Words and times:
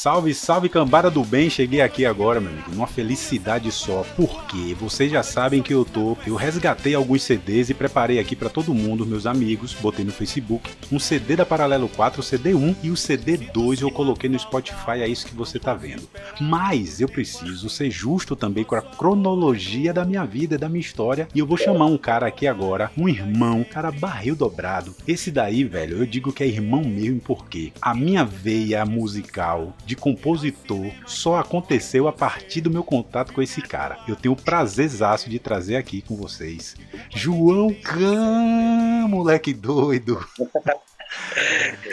Salve, 0.00 0.32
salve 0.32 0.70
cambada 0.70 1.10
do 1.10 1.22
bem, 1.22 1.50
cheguei 1.50 1.82
aqui 1.82 2.06
agora, 2.06 2.40
meu 2.40 2.50
amigo, 2.50 2.70
numa 2.70 2.86
felicidade 2.86 3.70
só. 3.70 4.02
Porque 4.16 4.74
vocês 4.80 5.12
já 5.12 5.22
sabem 5.22 5.60
que 5.60 5.74
eu 5.74 5.84
tô, 5.84 6.16
eu 6.26 6.36
resgatei 6.36 6.94
alguns 6.94 7.22
CDs 7.22 7.68
e 7.68 7.74
preparei 7.74 8.18
aqui 8.18 8.34
para 8.34 8.48
todo 8.48 8.72
mundo, 8.72 9.04
meus 9.04 9.26
amigos, 9.26 9.74
botei 9.74 10.02
no 10.02 10.10
Facebook, 10.10 10.70
um 10.90 10.98
CD 10.98 11.36
da 11.36 11.44
Paralelo 11.44 11.86
4, 11.86 12.18
o 12.18 12.22
CD 12.22 12.54
1 12.54 12.76
e 12.82 12.90
o 12.90 12.96
CD 12.96 13.36
2 13.36 13.82
eu 13.82 13.90
coloquei 13.90 14.30
no 14.30 14.38
Spotify, 14.38 15.02
é 15.02 15.06
isso 15.06 15.26
que 15.26 15.34
você 15.34 15.58
tá 15.58 15.74
vendo. 15.74 16.08
Mas 16.40 17.02
eu 17.02 17.06
preciso 17.06 17.68
ser 17.68 17.90
justo 17.90 18.34
também 18.34 18.64
com 18.64 18.76
a 18.76 18.80
cronologia 18.80 19.92
da 19.92 20.06
minha 20.06 20.24
vida, 20.24 20.56
da 20.56 20.70
minha 20.70 20.80
história, 20.80 21.28
e 21.34 21.40
eu 21.40 21.46
vou 21.46 21.58
chamar 21.58 21.84
um 21.84 21.98
cara 21.98 22.26
aqui 22.26 22.46
agora, 22.46 22.90
um 22.96 23.06
irmão, 23.06 23.66
cara 23.70 23.92
barril 23.92 24.34
dobrado. 24.34 24.96
Esse 25.06 25.30
daí, 25.30 25.62
velho, 25.62 25.98
eu 25.98 26.06
digo 26.06 26.32
que 26.32 26.42
é 26.42 26.46
irmão 26.46 26.82
mesmo 26.82 27.20
porque 27.20 27.70
a 27.82 27.94
minha 27.94 28.24
veia 28.24 28.86
musical 28.86 29.76
de 29.90 29.96
compositor 29.96 30.92
só 31.04 31.40
aconteceu 31.40 32.06
a 32.06 32.12
partir 32.12 32.60
do 32.60 32.70
meu 32.70 32.84
contato 32.84 33.32
com 33.32 33.42
esse 33.42 33.60
cara. 33.60 33.98
Eu 34.06 34.14
tenho 34.14 34.34
o 34.34 34.40
prazerzaço 34.40 35.28
de 35.28 35.40
trazer 35.40 35.74
aqui 35.74 36.00
com 36.00 36.14
vocês 36.14 36.76
João 37.10 37.74
Cam, 37.74 39.08
moleque 39.08 39.52
doido. 39.52 40.24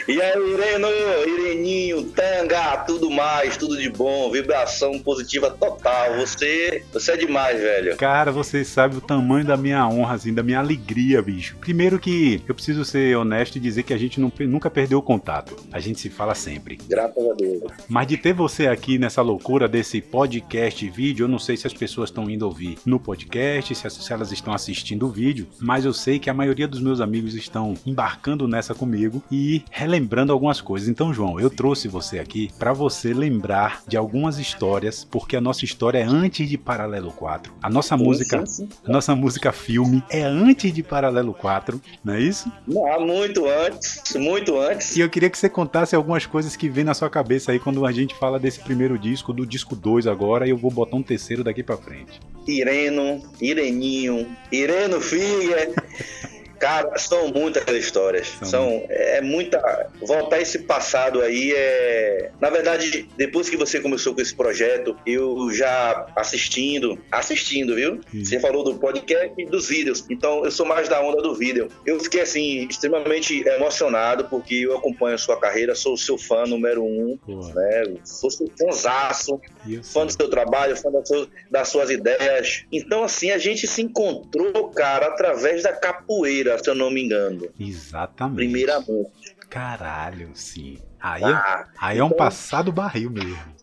E 0.08 0.22
aí, 0.22 0.54
Ireno, 0.54 0.88
Ireninho, 1.28 2.04
Tanga, 2.12 2.78
tudo 2.86 3.10
mais, 3.10 3.58
tudo 3.58 3.78
de 3.78 3.90
bom, 3.90 4.32
vibração 4.32 5.00
positiva 5.00 5.50
total. 5.50 6.16
Você, 6.18 6.84
você 6.94 7.14
é 7.14 7.18
demais, 7.18 7.60
velho. 7.60 7.98
Cara, 7.98 8.32
você 8.32 8.64
sabe 8.64 8.98
o 8.98 9.02
tamanho 9.02 9.46
da 9.46 9.58
minha 9.58 9.88
honra, 9.88 10.16
assim, 10.16 10.34
da 10.34 10.44
minha 10.44 10.60
alegria, 10.60 11.22
bicho. 11.22 11.58
Primeiro 11.60 12.00
que 12.00 12.42
eu 12.48 12.54
preciso 12.54 12.86
ser 12.86 13.18
honesto 13.18 13.56
e 13.56 13.60
dizer 13.60 13.84
que 13.84 13.94
a 13.94 13.98
gente 13.98 14.20
não, 14.20 14.32
nunca 14.42 14.70
perdeu 14.70 15.00
o 15.00 15.02
contato. 15.02 15.56
A 15.72 15.80
gente 15.80 16.00
se 16.00 16.10
fala 16.10 16.36
sempre. 16.36 16.78
Graças 16.88 17.30
a 17.30 17.34
Deus. 17.34 17.64
Mas 17.88 18.08
de 18.08 18.18
ter 18.18 18.34
você 18.34 18.68
aqui 18.68 18.98
nessa 18.98 19.22
loucura 19.22 19.68
desse 19.68 20.00
podcast 20.02 20.86
e 20.86 20.90
vídeo, 20.90 21.26
eu 21.26 21.28
não 21.28 21.40
sei 21.40 21.58
se 21.58 21.68
as 21.68 21.74
pessoas 21.74 22.10
estão 22.10 22.30
indo 22.30 22.46
ouvir 22.46 22.78
no 22.86 23.00
podcast, 23.00 23.74
se, 23.74 23.90
se 23.90 24.14
elas 24.14 24.32
estão 24.32 24.54
assistindo 24.54 25.08
o 25.08 25.12
vídeo, 25.12 25.48
mas 25.60 25.86
eu 25.86 25.94
sei 25.94 26.20
que 26.20 26.30
a 26.30 26.34
maioria 26.34 26.68
dos 26.68 26.80
meus 26.80 27.02
amigos 27.02 27.34
estão 27.34 27.74
embarcando 27.86 28.48
nessa 28.48 28.74
comigo 28.74 29.07
e 29.32 29.64
relembrando 29.72 30.32
algumas 30.32 30.62
coisas. 30.62 30.88
Então, 30.88 31.14
João, 31.14 31.40
eu 31.40 31.50
trouxe 31.50 31.88
você 31.88 32.20
aqui 32.20 32.52
para 32.58 32.74
você 32.74 33.14
lembrar 33.14 33.84
de 33.88 33.98
algumas 33.98 34.40
histórias, 34.40 35.06
porque 35.10 35.36
a 35.36 35.42
nossa 35.42 35.66
história 35.66 36.00
é 36.00 36.04
antes 36.04 36.48
de 36.50 36.58
Paralelo 36.58 37.12
4. 37.12 37.54
A 37.62 37.70
nossa 37.70 37.98
sim, 37.98 38.04
música, 38.04 38.46
sim, 38.46 38.68
sim. 38.68 38.70
a 38.86 38.92
nossa 38.92 39.16
música 39.16 39.52
filme 39.52 40.04
é 40.10 40.24
antes 40.24 40.74
de 40.74 40.84
Paralelo 40.84 41.34
4, 41.34 41.82
não 42.04 42.14
é 42.14 42.22
isso? 42.22 42.52
Não, 42.68 43.06
muito 43.06 43.46
antes, 43.48 44.16
muito 44.16 44.60
antes. 44.60 44.96
E 44.96 45.02
eu 45.02 45.10
queria 45.10 45.30
que 45.30 45.38
você 45.38 45.50
contasse 45.50 45.96
algumas 45.96 46.26
coisas 46.26 46.56
que 46.56 46.70
vem 46.70 46.84
na 46.84 46.94
sua 46.94 47.10
cabeça 47.10 47.52
aí 47.52 47.60
quando 47.60 47.86
a 47.86 47.92
gente 47.92 48.16
fala 48.16 48.40
desse 48.40 48.60
primeiro 48.60 48.98
disco, 48.98 49.34
do 49.34 49.46
disco 49.46 49.76
2 49.76 50.08
agora, 50.08 50.46
e 50.46 50.50
eu 50.50 50.58
vou 50.58 50.72
botar 50.72 50.98
um 50.98 51.04
terceiro 51.04 51.44
daqui 51.44 51.64
para 51.64 51.78
frente. 51.78 52.20
Ireno, 52.48 53.22
Ireninho, 53.42 54.28
Ireno 54.52 55.02
Filha. 55.02 55.70
Cara, 56.60 56.98
são 56.98 57.28
muitas 57.30 57.68
histórias. 57.76 58.28
São, 58.40 58.48
são 58.48 58.86
é 58.90 59.22
muita. 59.22 59.90
Voltar 60.02 60.42
esse 60.42 60.60
passado 60.60 61.22
aí 61.22 61.54
é. 61.56 62.32
Na 62.40 62.50
verdade, 62.50 63.08
depois 63.16 63.50
que 63.50 63.58
você 63.58 63.80
começou 63.80 64.14
com 64.14 64.22
esse 64.22 64.36
projeto, 64.36 64.98
eu 65.06 65.52
já 65.52 66.08
assistindo, 66.16 67.00
assistindo, 67.12 67.76
viu? 67.76 68.00
Sim. 68.12 68.26
Você 68.26 68.40
falou 68.40 68.64
do 68.64 68.76
podcast 68.76 69.34
e 69.38 69.46
dos 69.46 69.68
vídeos. 69.68 70.06
Então, 70.10 70.44
eu 70.44 70.52
sou 70.52 70.66
mais 70.66 70.90
da 70.90 71.02
onda 71.02 71.22
do 71.22 71.36
vídeo. 71.36 71.68
Eu 71.86 72.00
fiquei 72.00 72.22
assim, 72.22 72.68
extremamente 72.68 73.48
emocionado, 73.48 74.26
porque 74.26 74.56
eu 74.56 74.78
acompanho 74.78 75.16
a 75.16 75.20
sua 75.20 75.40
carreira, 75.40 75.76
sou 75.76 75.94
o 75.94 75.98
seu 75.98 76.18
fã 76.18 76.46
número 76.46 76.84
um, 76.84 77.18
né? 77.54 77.96
Sou 78.04 78.32
seu 78.32 78.48
fãzaço, 78.58 79.40
fã 79.84 80.06
do 80.06 80.12
seu 80.12 80.30
trabalho, 80.30 80.76
fã 80.76 80.92
das 80.92 81.08
suas, 81.08 81.28
das 81.50 81.68
suas 81.70 81.90
ideias. 81.90 82.66
Então, 82.72 83.04
assim, 83.04 83.32
a 83.32 83.38
gente 83.38 83.68
se 83.68 83.82
encontrou, 83.82 84.70
cara, 84.70 85.08
através 85.08 85.64
da 85.64 85.74
capoeira 85.74 86.47
se 86.58 86.70
eu 86.70 86.76
não 86.76 86.90
me 86.92 87.04
engano. 87.04 87.48
Exatamente. 87.60 88.36
Primeiramente. 88.38 89.36
Caralho, 89.50 90.32
sim. 90.34 90.78
Aí, 91.00 91.24
ah, 91.24 91.66
aí 91.80 91.98
é 92.00 92.04
um 92.04 92.08
então- 92.08 92.18
passado 92.18 92.72
barril 92.72 93.10
mesmo. 93.10 93.57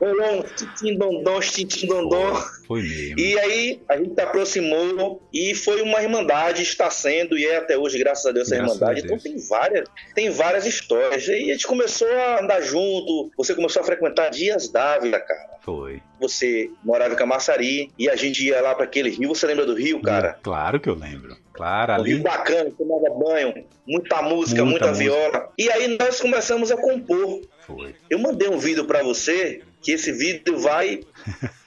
Rolou 0.00 0.40
um 0.40 0.42
tintim 0.42 0.98
dondom, 0.98 1.40
tintim 1.40 1.86
dondom. 1.86 2.34
Foi 2.66 2.82
mesmo. 2.82 3.18
E 3.18 3.38
aí 3.38 3.82
a 3.88 3.96
gente 3.96 4.14
se 4.14 4.20
aproximou 4.20 5.22
e 5.32 5.54
foi 5.54 5.82
uma 5.82 6.02
irmandade, 6.02 6.62
está 6.62 6.90
sendo 6.90 7.38
e 7.38 7.46
é 7.46 7.56
até 7.56 7.78
hoje, 7.78 7.98
graças 7.98 8.26
a 8.26 8.32
Deus, 8.32 8.50
essa 8.50 8.56
graças 8.56 8.76
irmandade. 8.76 9.02
Então 9.04 9.18
tem 9.18 9.36
várias, 9.48 9.88
tem 10.14 10.30
várias 10.30 10.66
histórias. 10.66 11.26
E 11.28 11.50
a 11.50 11.52
gente 11.54 11.66
começou 11.66 12.08
a 12.08 12.42
andar 12.42 12.60
junto, 12.60 13.30
você 13.36 13.54
começou 13.54 13.82
a 13.82 13.84
frequentar 13.84 14.30
Dias 14.30 14.68
Dávila, 14.68 15.20
cara. 15.20 15.54
Foi. 15.62 16.02
Você 16.20 16.70
morava 16.84 17.14
em 17.14 17.16
Camaçari 17.16 17.90
e 17.98 18.08
a 18.08 18.16
gente 18.16 18.44
ia 18.44 18.60
lá 18.60 18.74
para 18.74 18.84
aquele 18.84 19.08
rio. 19.08 19.28
Você 19.30 19.46
lembra 19.46 19.64
do 19.64 19.74
rio, 19.74 20.00
cara? 20.02 20.38
Claro 20.42 20.78
que 20.78 20.88
eu 20.88 20.94
lembro. 20.94 21.36
Claro, 21.54 21.92
ali. 21.92 22.12
Um 22.12 22.16
rio 22.16 22.22
bacana, 22.24 22.70
tomava 22.76 23.14
banho, 23.18 23.64
muita 23.86 24.20
música, 24.20 24.62
muita, 24.64 24.86
muita 24.86 24.88
música. 24.88 25.04
viola. 25.04 25.52
E 25.56 25.70
aí 25.70 25.96
nós 25.98 26.20
começamos 26.20 26.70
a 26.70 26.76
compor. 26.76 27.40
Foi. 27.66 27.94
Eu 28.08 28.18
mandei 28.18 28.48
um 28.48 28.58
vídeo 28.58 28.84
para 28.84 29.02
você 29.02 29.62
que 29.82 29.92
esse 29.92 30.12
vídeo 30.12 30.58
vai 30.58 31.00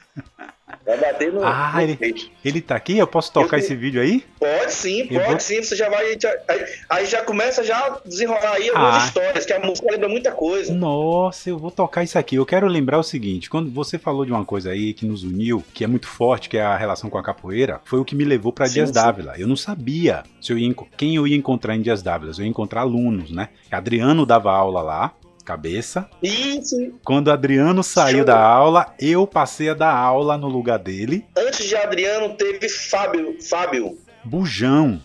Vai 0.87 0.97
bater 0.97 1.33
no. 1.33 1.43
Ah, 1.43 1.73
no 1.75 1.81
ele, 1.81 2.31
ele 2.45 2.61
tá 2.61 2.75
aqui? 2.77 2.97
Eu 2.97 3.05
posso 3.05 3.31
tocar 3.31 3.57
eu, 3.57 3.59
esse 3.59 3.75
vídeo 3.75 4.01
aí? 4.01 4.23
Pode 4.39 4.73
sim, 4.73 5.05
pode 5.07 5.25
vou... 5.25 5.39
sim. 5.39 5.61
Você 5.61 5.75
já 5.75 5.89
vai. 5.89 6.17
Já, 6.17 6.33
aí, 6.47 6.65
aí, 6.89 7.05
já 7.05 7.21
começa 7.21 7.61
já 7.61 7.77
a 7.77 7.99
desenrolar 8.05 8.53
aí 8.53 8.69
algumas 8.69 9.03
ah. 9.03 9.05
histórias, 9.05 9.45
que 9.45 9.51
a 9.51 9.59
música 9.59 9.85
lembra 9.91 10.07
muita 10.07 10.31
coisa. 10.31 10.73
Nossa, 10.73 11.49
eu 11.49 11.57
vou 11.57 11.71
tocar 11.71 12.03
isso 12.03 12.17
aqui. 12.17 12.37
Eu 12.37 12.45
quero 12.45 12.67
lembrar 12.67 12.97
o 12.99 13.03
seguinte: 13.03 13.49
quando 13.49 13.69
você 13.69 13.97
falou 13.99 14.25
de 14.25 14.31
uma 14.31 14.45
coisa 14.45 14.71
aí 14.71 14.93
que 14.93 15.05
nos 15.05 15.23
uniu, 15.23 15.61
que 15.73 15.83
é 15.83 15.87
muito 15.87 16.07
forte, 16.07 16.47
que 16.47 16.57
é 16.57 16.61
a 16.61 16.77
relação 16.77 17.09
com 17.09 17.17
a 17.17 17.23
capoeira, 17.23 17.81
foi 17.83 17.99
o 17.99 18.05
que 18.05 18.15
me 18.15 18.23
levou 18.23 18.53
para 18.53 18.67
Dias 18.67 18.89
Dávila. 18.89 19.35
Eu 19.37 19.47
não 19.47 19.57
sabia 19.57 20.23
se 20.39 20.53
eu 20.53 20.57
ia, 20.57 20.73
quem 20.95 21.17
eu 21.17 21.27
ia 21.27 21.35
encontrar 21.35 21.75
em 21.75 21.81
Dias 21.81 22.01
Dávila. 22.01 22.31
Eu 22.37 22.43
ia 22.43 22.49
encontrar 22.49 22.81
alunos, 22.81 23.29
né? 23.29 23.49
Adriano 23.69 24.25
dava 24.25 24.53
aula 24.53 24.81
lá, 24.81 25.13
cabeça. 25.47 26.09
Isso. 26.21 26.75
Quando 27.05 27.31
Adriano 27.31 27.81
saiu 27.81 28.17
Show. 28.17 28.25
da 28.25 28.37
aula, 28.37 28.93
eu 28.99 29.25
passei 29.25 29.69
a 29.69 29.73
dar 29.73 29.95
aula 29.95 30.37
no 30.37 30.49
lugar 30.49 30.77
dele. 30.77 31.25
Antes 31.37 31.65
de 31.65 31.75
Adriano 31.77 32.35
teve 32.35 32.67
Fábio. 32.67 33.41
Fábio. 33.41 33.97
Bujão. 34.25 35.01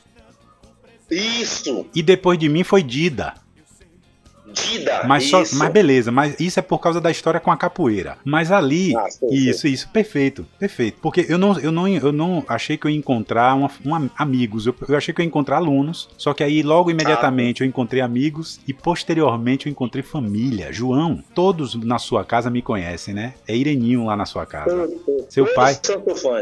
Isso. 1.08 1.86
E 1.94 2.02
depois 2.02 2.38
de 2.40 2.48
mim 2.48 2.64
foi 2.64 2.82
Dida. 2.82 3.34
Dida. 4.52 5.02
Mas, 5.04 5.24
só, 5.24 5.42
mas 5.54 5.72
beleza, 5.72 6.10
mas 6.10 6.38
isso 6.40 6.58
é 6.58 6.62
por 6.62 6.78
causa 6.78 7.00
da 7.00 7.10
história 7.10 7.40
com 7.40 7.50
a 7.50 7.56
capoeira. 7.56 8.18
Mas 8.24 8.50
ali, 8.50 8.96
ah, 8.96 9.06
isso, 9.30 9.66
isso, 9.66 9.88
perfeito, 9.88 10.46
perfeito. 10.58 10.98
Porque 11.00 11.26
eu 11.28 11.38
não, 11.38 11.58
eu 11.58 11.72
não, 11.72 11.88
eu 11.88 12.12
não 12.12 12.44
achei 12.48 12.76
que 12.76 12.86
eu 12.86 12.90
ia 12.90 12.96
encontrar 12.96 13.54
uma, 13.54 13.70
uma 13.84 14.10
amigos, 14.16 14.66
eu, 14.66 14.74
eu, 14.88 14.96
achei 14.96 15.12
que 15.14 15.20
eu 15.20 15.24
ia 15.24 15.28
encontrar 15.28 15.56
alunos, 15.56 16.08
só 16.16 16.32
que 16.34 16.42
aí 16.42 16.62
logo 16.62 16.90
imediatamente 16.90 17.62
ah, 17.62 17.66
eu 17.66 17.68
encontrei 17.68 18.00
amigos 18.00 18.60
e 18.66 18.72
posteriormente 18.72 19.66
eu 19.66 19.70
encontrei 19.70 20.02
família. 20.02 20.72
João, 20.72 21.22
todos 21.34 21.74
na 21.74 21.98
sua 21.98 22.24
casa 22.24 22.50
me 22.50 22.62
conhecem, 22.62 23.14
né? 23.14 23.34
É 23.46 23.56
Ireninho 23.56 24.06
lá 24.06 24.16
na 24.16 24.26
sua 24.26 24.46
casa. 24.46 24.88
Seu 25.28 25.46
pai, 25.54 25.78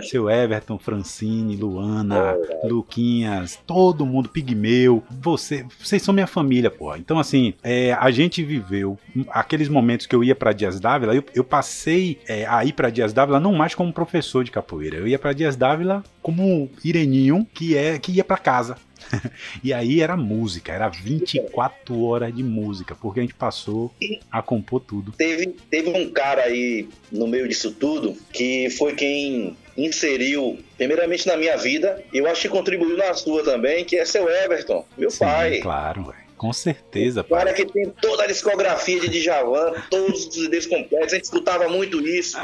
seu 0.03 0.29
Everton, 0.29 0.79
Francine, 0.79 1.57
Luana, 1.57 2.37
é, 2.63 2.67
Luquinhas, 2.67 3.59
todo 3.67 4.07
mundo, 4.07 4.29
Pigmeu, 4.29 5.03
você, 5.11 5.65
vocês 5.79 6.03
são 6.03 6.15
minha 6.15 6.27
família, 6.27 6.71
pô. 6.71 6.95
Então 6.97 7.19
assim, 7.19 7.55
é, 7.63 7.93
a 8.01 8.11
gente 8.11 8.43
viveu 8.43 8.99
aqueles 9.29 9.69
momentos 9.69 10.07
que 10.07 10.15
eu 10.17 10.25
ia 10.25 10.35
para 10.35 10.55
Dias 10.55 10.81
Dávila, 10.81 11.15
eu, 11.15 11.23
eu 11.35 11.45
passei 11.45 12.19
é, 12.27 12.47
a 12.47 12.65
ir 12.65 12.73
para 12.73 12.89
Dias 12.89 13.13
Dávila 13.13 13.39
não 13.39 13.53
mais 13.53 13.75
como 13.75 13.93
professor 13.93 14.43
de 14.43 14.51
capoeira, 14.51 14.97
eu 14.97 15.07
ia 15.07 15.19
para 15.19 15.35
Dias 15.35 15.55
Dávila 15.55 16.03
como 16.23 16.71
Ireninho, 16.83 17.47
que 17.53 17.77
é 17.77 17.99
que 17.99 18.11
ia 18.13 18.25
para 18.25 18.39
casa. 18.39 18.79
e 19.63 19.71
aí 19.73 20.01
era 20.01 20.17
música, 20.17 20.73
era 20.73 20.89
24 20.89 22.03
horas 22.03 22.35
de 22.35 22.43
música, 22.43 22.95
porque 22.95 23.21
a 23.21 23.23
gente 23.23 23.35
passou 23.35 23.93
a 24.33 24.41
compor 24.41 24.81
tudo. 24.81 25.13
Teve, 25.13 25.55
teve 25.71 25.91
um 25.91 26.11
cara 26.11 26.45
aí 26.45 26.89
no 27.13 27.27
meio 27.27 27.47
disso 27.47 27.71
tudo 27.73 28.17
que 28.33 28.71
foi 28.71 28.95
quem 28.95 29.55
inseriu, 29.77 30.59
primeiramente 30.79 31.27
na 31.27 31.37
minha 31.37 31.57
vida, 31.57 32.03
e 32.13 32.19
eu 32.19 32.27
acho 32.27 32.43
que 32.43 32.49
contribuiu 32.49 32.97
na 32.97 33.13
sua 33.13 33.45
também, 33.45 33.85
que 33.85 33.97
é 33.97 34.07
seu 34.07 34.27
Everton, 34.29 34.87
meu 34.97 35.11
Sim, 35.11 35.19
pai. 35.19 35.61
Claro. 35.61 36.15
Com 36.41 36.55
certeza. 36.55 37.21
O 37.21 37.25
cara 37.25 37.53
que 37.53 37.67
tem 37.67 37.91
toda 38.01 38.25
a 38.25 38.27
discografia 38.27 38.99
de 38.99 39.11
Djavan, 39.11 39.75
todos 39.91 40.25
os 40.25 40.35
CDs 40.35 40.65
completos, 40.65 41.13
a 41.13 41.17
gente 41.17 41.25
escutava 41.25 41.69
muito 41.69 42.01
isso. 42.01 42.39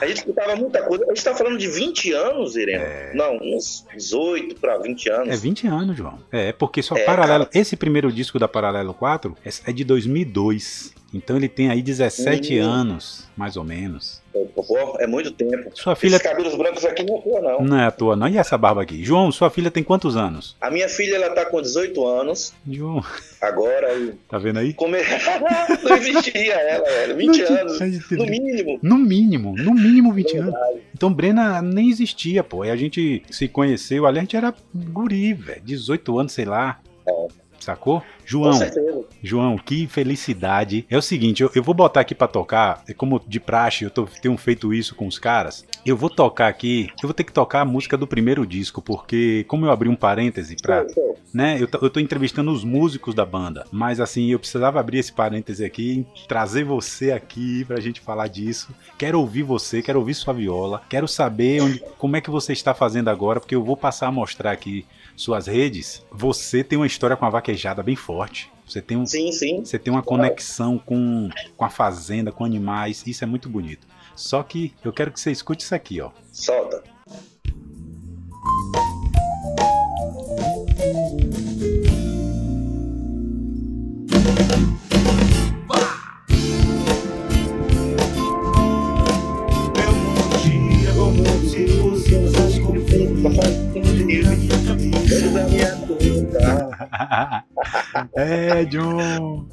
A 0.00 0.06
gente 0.06 0.16
escutava 0.16 0.56
muita 0.56 0.82
coisa. 0.82 1.04
A 1.04 1.08
gente 1.08 1.22
tá 1.22 1.34
falando 1.34 1.58
de 1.58 1.68
20 1.68 2.10
anos, 2.14 2.56
Irene. 2.56 2.82
É... 2.82 3.12
Não, 3.14 3.36
uns 3.36 3.84
18 3.94 4.54
para 4.58 4.78
20 4.78 5.10
anos. 5.10 5.28
É 5.28 5.36
20 5.36 5.66
anos, 5.66 5.94
João. 5.94 6.20
É, 6.32 6.52
porque 6.52 6.82
só 6.82 6.96
é, 6.96 7.04
Paralelo. 7.04 7.44
Cara... 7.44 7.60
Esse 7.60 7.76
primeiro 7.76 8.10
disco 8.10 8.38
da 8.38 8.48
Paralelo 8.48 8.94
4 8.94 9.36
é, 9.44 9.50
é 9.66 9.72
de 9.74 9.84
2002. 9.84 10.94
Então 11.12 11.36
ele 11.36 11.50
tem 11.50 11.68
aí 11.68 11.82
17 11.82 12.58
hum. 12.58 12.64
anos, 12.64 13.28
mais 13.36 13.58
ou 13.58 13.64
menos. 13.64 14.21
É 14.98 15.06
muito 15.06 15.30
tempo. 15.30 15.70
Sua 15.74 15.94
filha... 15.94 16.16
Esses 16.16 16.26
cabelos 16.26 16.54
brancos 16.54 16.84
aqui 16.84 17.04
não 17.04 17.16
é 17.16 17.18
à 17.18 17.22
toa, 17.22 17.40
não. 17.40 17.64
Não 17.64 17.80
é 17.80 17.86
à 17.86 17.90
toa, 17.90 18.16
não. 18.16 18.28
E 18.28 18.38
essa 18.38 18.56
barba 18.56 18.82
aqui? 18.82 19.04
João, 19.04 19.30
sua 19.30 19.50
filha 19.50 19.70
tem 19.70 19.82
quantos 19.82 20.16
anos? 20.16 20.56
A 20.60 20.70
minha 20.70 20.88
filha, 20.88 21.16
ela 21.16 21.30
tá 21.34 21.44
com 21.44 21.60
18 21.60 22.06
anos. 22.06 22.54
João. 22.68 23.04
Agora. 23.40 23.92
Tá 24.28 24.38
vendo 24.38 24.58
aí? 24.60 24.72
Come... 24.72 24.98
não 25.84 25.96
existia 25.96 26.54
ela, 26.54 26.84
velho. 26.84 27.16
20 27.16 27.38
não, 27.38 27.58
anos. 27.58 27.78
No 28.10 28.26
mínimo. 28.26 28.78
No 28.82 28.98
mínimo. 28.98 29.54
No 29.56 29.74
mínimo 29.74 30.12
20 30.12 30.36
anos. 30.38 30.54
Então 30.94 31.12
Brena 31.12 31.60
nem 31.60 31.90
existia, 31.90 32.42
pô. 32.42 32.64
E 32.64 32.70
a 32.70 32.76
gente 32.76 33.22
se 33.30 33.48
conheceu 33.48 34.06
ali, 34.06 34.18
a 34.18 34.22
gente 34.22 34.36
era 34.36 34.54
guri, 34.74 35.34
velho. 35.34 35.60
18 35.62 36.18
anos, 36.18 36.32
sei 36.32 36.46
lá. 36.46 36.80
É. 37.06 37.41
Sacou? 37.62 38.02
João, 38.24 38.58
João, 39.22 39.58
que 39.58 39.86
felicidade. 39.86 40.86
É 40.88 40.96
o 40.96 41.02
seguinte, 41.02 41.42
eu, 41.42 41.50
eu 41.54 41.62
vou 41.62 41.74
botar 41.74 42.00
aqui 42.00 42.14
para 42.14 42.28
tocar, 42.28 42.82
é 42.88 42.94
como 42.94 43.20
de 43.26 43.40
praxe, 43.40 43.84
eu 43.84 43.90
tô, 43.90 44.04
tenho 44.04 44.36
feito 44.36 44.72
isso 44.72 44.94
com 44.94 45.06
os 45.06 45.18
caras. 45.18 45.66
Eu 45.84 45.96
vou 45.96 46.08
tocar 46.08 46.48
aqui, 46.48 46.88
eu 47.02 47.08
vou 47.08 47.14
ter 47.14 47.24
que 47.24 47.32
tocar 47.32 47.60
a 47.60 47.64
música 47.64 47.96
do 47.96 48.06
primeiro 48.06 48.46
disco, 48.46 48.80
porque 48.80 49.44
como 49.48 49.66
eu 49.66 49.70
abri 49.70 49.88
um 49.88 49.96
parêntese 49.96 50.56
pra, 50.60 50.86
né, 51.34 51.56
eu, 51.60 51.68
eu 51.80 51.90
tô 51.90 52.00
entrevistando 52.00 52.52
os 52.52 52.64
músicos 52.64 53.14
da 53.14 53.26
banda, 53.26 53.66
mas 53.70 54.00
assim, 54.00 54.30
eu 54.30 54.38
precisava 54.38 54.80
abrir 54.80 54.98
esse 54.98 55.12
parêntese 55.12 55.64
aqui, 55.64 56.06
trazer 56.28 56.64
você 56.64 57.12
aqui 57.12 57.64
pra 57.64 57.80
gente 57.80 58.00
falar 58.00 58.28
disso. 58.28 58.74
Quero 58.96 59.20
ouvir 59.20 59.42
você, 59.42 59.82
quero 59.82 59.98
ouvir 59.98 60.14
sua 60.14 60.32
viola, 60.32 60.82
quero 60.88 61.08
saber 61.08 61.62
onde, 61.62 61.82
como 61.98 62.16
é 62.16 62.20
que 62.20 62.30
você 62.30 62.52
está 62.52 62.72
fazendo 62.72 63.08
agora, 63.08 63.40
porque 63.40 63.54
eu 63.54 63.64
vou 63.64 63.76
passar 63.76 64.06
a 64.06 64.12
mostrar 64.12 64.52
aqui 64.52 64.86
suas 65.16 65.46
redes, 65.46 66.04
você 66.10 66.64
tem 66.64 66.78
uma 66.78 66.86
história 66.86 67.16
com 67.16 67.24
a 67.24 67.30
vaquejada 67.30 67.82
bem 67.82 67.96
forte. 67.96 68.50
Você 68.66 68.80
tem, 68.80 68.96
um, 68.96 69.04
sim, 69.04 69.30
sim. 69.32 69.64
Você 69.64 69.78
tem 69.78 69.92
uma 69.92 70.02
conexão 70.02 70.78
com, 70.78 71.28
com 71.56 71.64
a 71.64 71.68
fazenda, 71.68 72.32
com 72.32 72.44
animais. 72.44 73.02
Isso 73.06 73.22
é 73.22 73.26
muito 73.26 73.48
bonito. 73.48 73.86
Só 74.16 74.42
que 74.42 74.72
eu 74.84 74.92
quero 74.92 75.12
que 75.12 75.20
você 75.20 75.30
escute 75.30 75.64
isso 75.64 75.74
aqui, 75.74 76.00
ó. 76.00 76.10
Solta. 76.32 76.82
É, 98.14 98.64
John. 98.64 99.46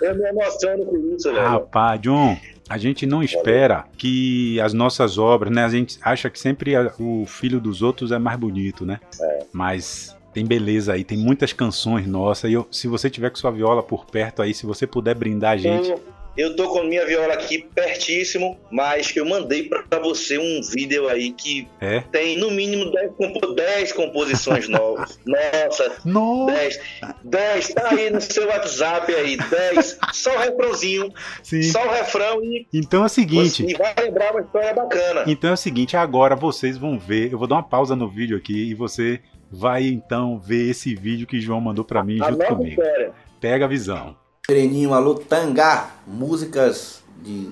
Eu 0.00 0.14
me 0.16 0.28
emociono 0.28 0.84
com 0.86 0.96
isso, 1.14 1.32
velho. 1.32 1.46
Rapaz, 1.46 2.00
John, 2.00 2.36
a 2.68 2.78
gente 2.78 3.06
não 3.06 3.22
espera 3.22 3.84
que 3.96 4.60
as 4.60 4.72
nossas 4.72 5.18
obras, 5.18 5.52
né? 5.52 5.64
A 5.64 5.68
gente 5.68 5.98
acha 6.02 6.28
que 6.30 6.38
sempre 6.38 6.74
o 6.98 7.24
filho 7.26 7.60
dos 7.60 7.82
outros 7.82 8.12
é 8.12 8.18
mais 8.18 8.38
bonito, 8.38 8.84
né? 8.84 9.00
É. 9.20 9.44
Mas 9.52 10.16
tem 10.32 10.44
beleza 10.44 10.92
aí, 10.92 11.04
tem 11.04 11.16
muitas 11.16 11.52
canções 11.52 12.06
nossas. 12.06 12.50
E 12.50 12.54
eu, 12.54 12.66
se 12.70 12.88
você 12.88 13.08
tiver 13.08 13.30
com 13.30 13.36
sua 13.36 13.50
viola 13.50 13.82
por 13.82 14.04
perto 14.04 14.42
aí, 14.42 14.52
se 14.52 14.66
você 14.66 14.86
puder 14.86 15.14
brindar 15.14 15.52
a 15.52 15.56
gente. 15.56 15.94
Eu 16.36 16.56
tô 16.56 16.68
com 16.68 16.82
minha 16.82 17.06
viola 17.06 17.32
aqui 17.32 17.58
pertíssimo, 17.74 18.58
mas 18.70 19.14
eu 19.14 19.24
mandei 19.24 19.68
para 19.68 19.98
você 20.00 20.36
um 20.36 20.60
vídeo 20.62 21.08
aí 21.08 21.32
que 21.32 21.68
é? 21.80 22.00
tem 22.00 22.36
no 22.38 22.50
mínimo 22.50 22.90
10, 22.90 23.12
compo 23.12 23.46
10 23.54 23.92
composições 23.92 24.68
novas. 24.68 25.18
Nossa, 25.24 25.92
Nossa. 26.04 26.52
10. 26.52 26.80
10, 27.22 27.68
tá 27.68 27.88
aí 27.90 28.10
no 28.10 28.20
seu 28.20 28.48
WhatsApp 28.48 29.14
aí, 29.14 29.36
10. 29.36 29.98
Só 30.12 30.34
o 30.34 30.38
refrãozinho, 30.38 31.12
Sim. 31.42 31.62
só 31.62 31.86
o 31.86 31.90
refrão 31.90 32.42
e. 32.42 32.66
Então 32.72 33.02
é 33.02 33.06
o 33.06 33.08
seguinte. 33.08 33.64
E 33.64 33.74
vai 33.74 33.94
lembrar 34.00 34.32
uma 34.32 34.40
história 34.40 34.74
bacana. 34.74 35.24
Então 35.26 35.50
é 35.50 35.52
o 35.52 35.56
seguinte, 35.56 35.96
agora 35.96 36.34
vocês 36.34 36.76
vão 36.76 36.98
ver, 36.98 37.32
eu 37.32 37.38
vou 37.38 37.46
dar 37.46 37.56
uma 37.56 37.62
pausa 37.62 37.94
no 37.94 38.08
vídeo 38.08 38.36
aqui 38.36 38.70
e 38.70 38.74
você 38.74 39.20
vai 39.50 39.86
então 39.86 40.38
ver 40.38 40.70
esse 40.70 40.94
vídeo 40.96 41.26
que 41.26 41.40
João 41.40 41.60
mandou 41.60 41.84
para 41.84 42.02
mim 42.02 42.18
a 42.20 42.30
junto 42.30 42.44
comigo. 42.46 42.82
História. 42.82 43.12
Pega 43.40 43.66
a 43.66 43.68
visão. 43.68 44.16
Pereninho, 44.46 44.92
alô 44.92 45.14
Tangá, 45.14 45.88
músicas 46.06 47.02
de 47.22 47.50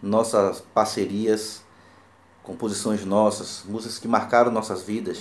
nossas 0.00 0.60
parcerias, 0.72 1.60
composições 2.40 3.04
nossas, 3.04 3.64
músicas 3.66 3.98
que 3.98 4.06
marcaram 4.06 4.52
nossas 4.52 4.84
vidas 4.84 5.18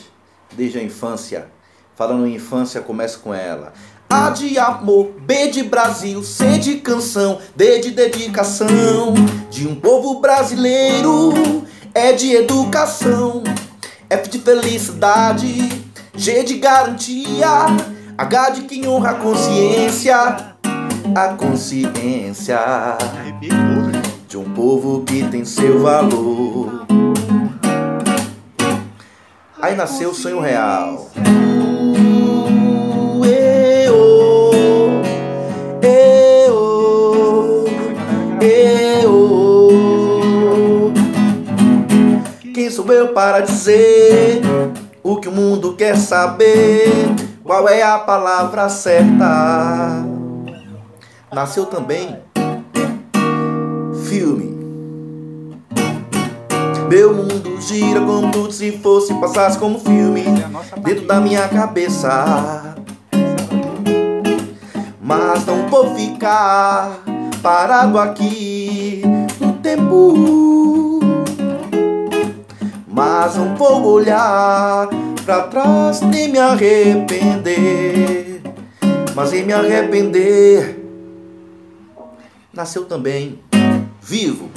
desde 0.52 0.78
a 0.78 0.84
infância. 0.84 1.50
Falando 1.96 2.28
em 2.28 2.36
infância, 2.36 2.80
começa 2.80 3.18
com 3.18 3.34
ela. 3.34 3.74
A 4.08 4.30
de 4.30 4.60
amor, 4.60 5.14
B 5.20 5.48
de 5.48 5.64
Brasil, 5.64 6.22
C 6.24 6.60
de 6.60 6.76
canção, 6.76 7.42
D 7.56 7.80
de 7.80 7.90
dedicação. 7.90 9.16
De 9.50 9.68
um 9.68 9.74
povo 9.74 10.20
brasileiro, 10.20 11.66
é 11.92 12.14
de 12.14 12.36
educação, 12.36 13.42
F 14.08 14.30
de 14.30 14.38
felicidade, 14.38 15.92
G 16.14 16.44
de 16.44 16.60
garantia, 16.60 17.66
H 18.16 18.50
de 18.52 18.62
quem 18.66 18.88
honra 18.88 19.10
a 19.10 19.16
consciência 19.16 20.53
a 21.16 21.36
consciência 21.36 22.58
de 24.28 24.38
um 24.38 24.46
povo 24.46 25.04
que 25.04 25.24
tem 25.30 25.46
seu 25.46 25.80
valor. 25.80 26.86
Aí 29.62 29.76
nasceu 29.76 30.10
o 30.10 30.14
sonho 30.14 30.40
real. 30.40 31.12
Quem 42.54 42.70
sou 42.72 42.92
eu 42.92 43.10
para 43.10 43.42
dizer 43.42 44.42
o 45.04 45.18
que 45.18 45.30
o 45.30 45.32
mundo 45.32 45.76
quer 45.76 45.96
saber? 45.96 46.88
Qual 47.44 47.70
é 47.70 47.84
a 47.84 48.00
palavra 48.00 48.68
certa? 48.70 50.03
Nasceu 51.34 51.66
também 51.66 52.16
filme. 54.06 54.54
Meu 56.88 57.14
mundo 57.14 57.60
gira 57.60 58.00
como 58.00 58.32
tudo 58.32 58.52
se 58.52 58.74
fosse 58.74 59.14
passasse 59.16 59.58
como 59.58 59.80
filme 59.80 60.24
dentro 60.84 61.08
da 61.08 61.20
minha 61.20 61.48
cabeça. 61.48 62.76
Mas 65.02 65.46
não 65.46 65.68
vou 65.68 65.96
ficar 65.96 67.00
parado 67.42 67.98
aqui 67.98 69.02
no 69.40 69.54
tempo. 69.54 71.00
Mas 72.88 73.36
não 73.36 73.56
vou 73.56 73.84
olhar 73.86 74.88
para 75.26 75.42
trás 75.44 76.02
nem 76.02 76.32
me 76.32 76.38
arrepender. 76.38 78.42
Mas 79.16 79.34
em 79.34 79.44
me 79.44 79.54
arrepender 79.54 80.83
nasceu 82.54 82.86
também 82.86 83.40
vivo, 84.00 84.50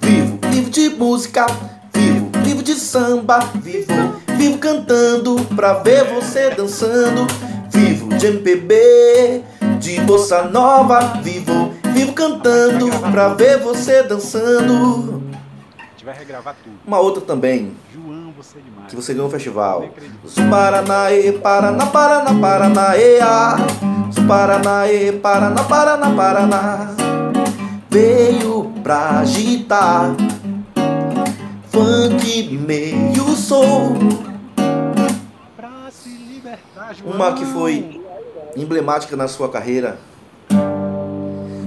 vivo, 0.00 0.38
vivo 0.50 0.70
de 0.70 0.88
música, 0.88 1.44
vivo, 1.92 2.30
vivo 2.42 2.62
de 2.62 2.74
samba, 2.74 3.40
vivo, 3.56 3.92
vivo 4.38 4.58
cantando 4.58 5.36
pra 5.54 5.74
ver 5.74 6.04
você 6.14 6.50
dançando, 6.50 7.26
vivo 7.70 8.08
de 8.16 8.26
MPB, 8.26 9.44
de 9.78 10.00
bossa 10.00 10.44
nova, 10.44 11.20
vivo, 11.22 11.74
vivo 11.92 12.14
cantando 12.14 12.88
pra 13.10 13.28
ver 13.34 13.58
você 13.58 14.02
dançando. 14.02 15.22
Uma 16.86 16.98
outra 16.98 17.22
também. 17.22 17.76
É. 17.94 18.88
Que 18.88 18.96
você 18.96 19.12
ganhou 19.12 19.28
um 19.28 19.30
festival. 19.30 19.88
Paranaê, 20.50 21.32
Paraná, 21.32 21.86
Paraná, 21.86 22.40
Paranaê, 22.40 23.18
Paranaê, 24.26 25.12
Paraná, 25.12 25.62
Paraná, 25.64 26.10
Paraná 26.10 27.21
veio 27.92 28.72
pra 28.82 29.18
agitar 29.18 30.16
funk 31.70 32.58
meio 32.66 33.36
soul. 33.36 33.98
Uma 37.04 37.34
que 37.34 37.44
foi 37.44 38.00
emblemática 38.56 39.14
na 39.14 39.28
sua 39.28 39.50
carreira. 39.50 39.98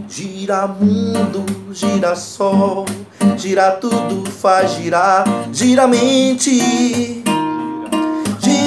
Gira 0.09 0.65
mundo, 0.65 1.45
gira 1.71 2.15
sol, 2.15 2.85
gira 3.37 3.71
tudo, 3.73 4.27
faz 4.31 4.71
girar, 4.71 5.25
gira 5.53 5.87
mente. 5.87 7.24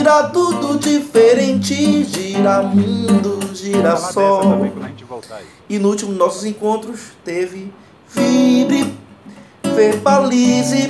Gira 0.09 0.23
tudo 0.31 0.79
diferente, 0.79 2.03
gira 2.05 2.62
mundo, 2.62 3.38
gira 3.53 3.95
sol. 3.95 4.67
E 5.69 5.79
no 5.79 5.91
último 5.91 6.12
nossos 6.15 6.47
encontros 6.47 7.12
teve 7.23 7.71
vibre, 8.09 8.95
verbalize, 9.62 10.88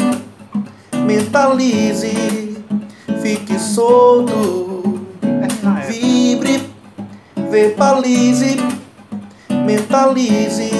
mentalize, 1.04 2.62
fique 3.20 3.58
solto. 3.58 5.00
Vibre, 5.88 6.70
verbalize, 7.50 8.56
mentalize, 9.66 10.70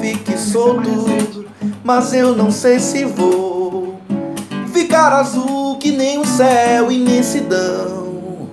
fique 0.00 0.38
solto, 0.38 1.44
mas 1.82 2.14
eu 2.14 2.36
não 2.36 2.52
sei 2.52 2.78
se 2.78 3.04
vou 3.04 3.61
ficar 4.92 5.10
azul 5.14 5.78
que 5.78 5.90
nem 5.90 6.18
o 6.18 6.24
céu, 6.26 6.92
imensidão. 6.92 8.50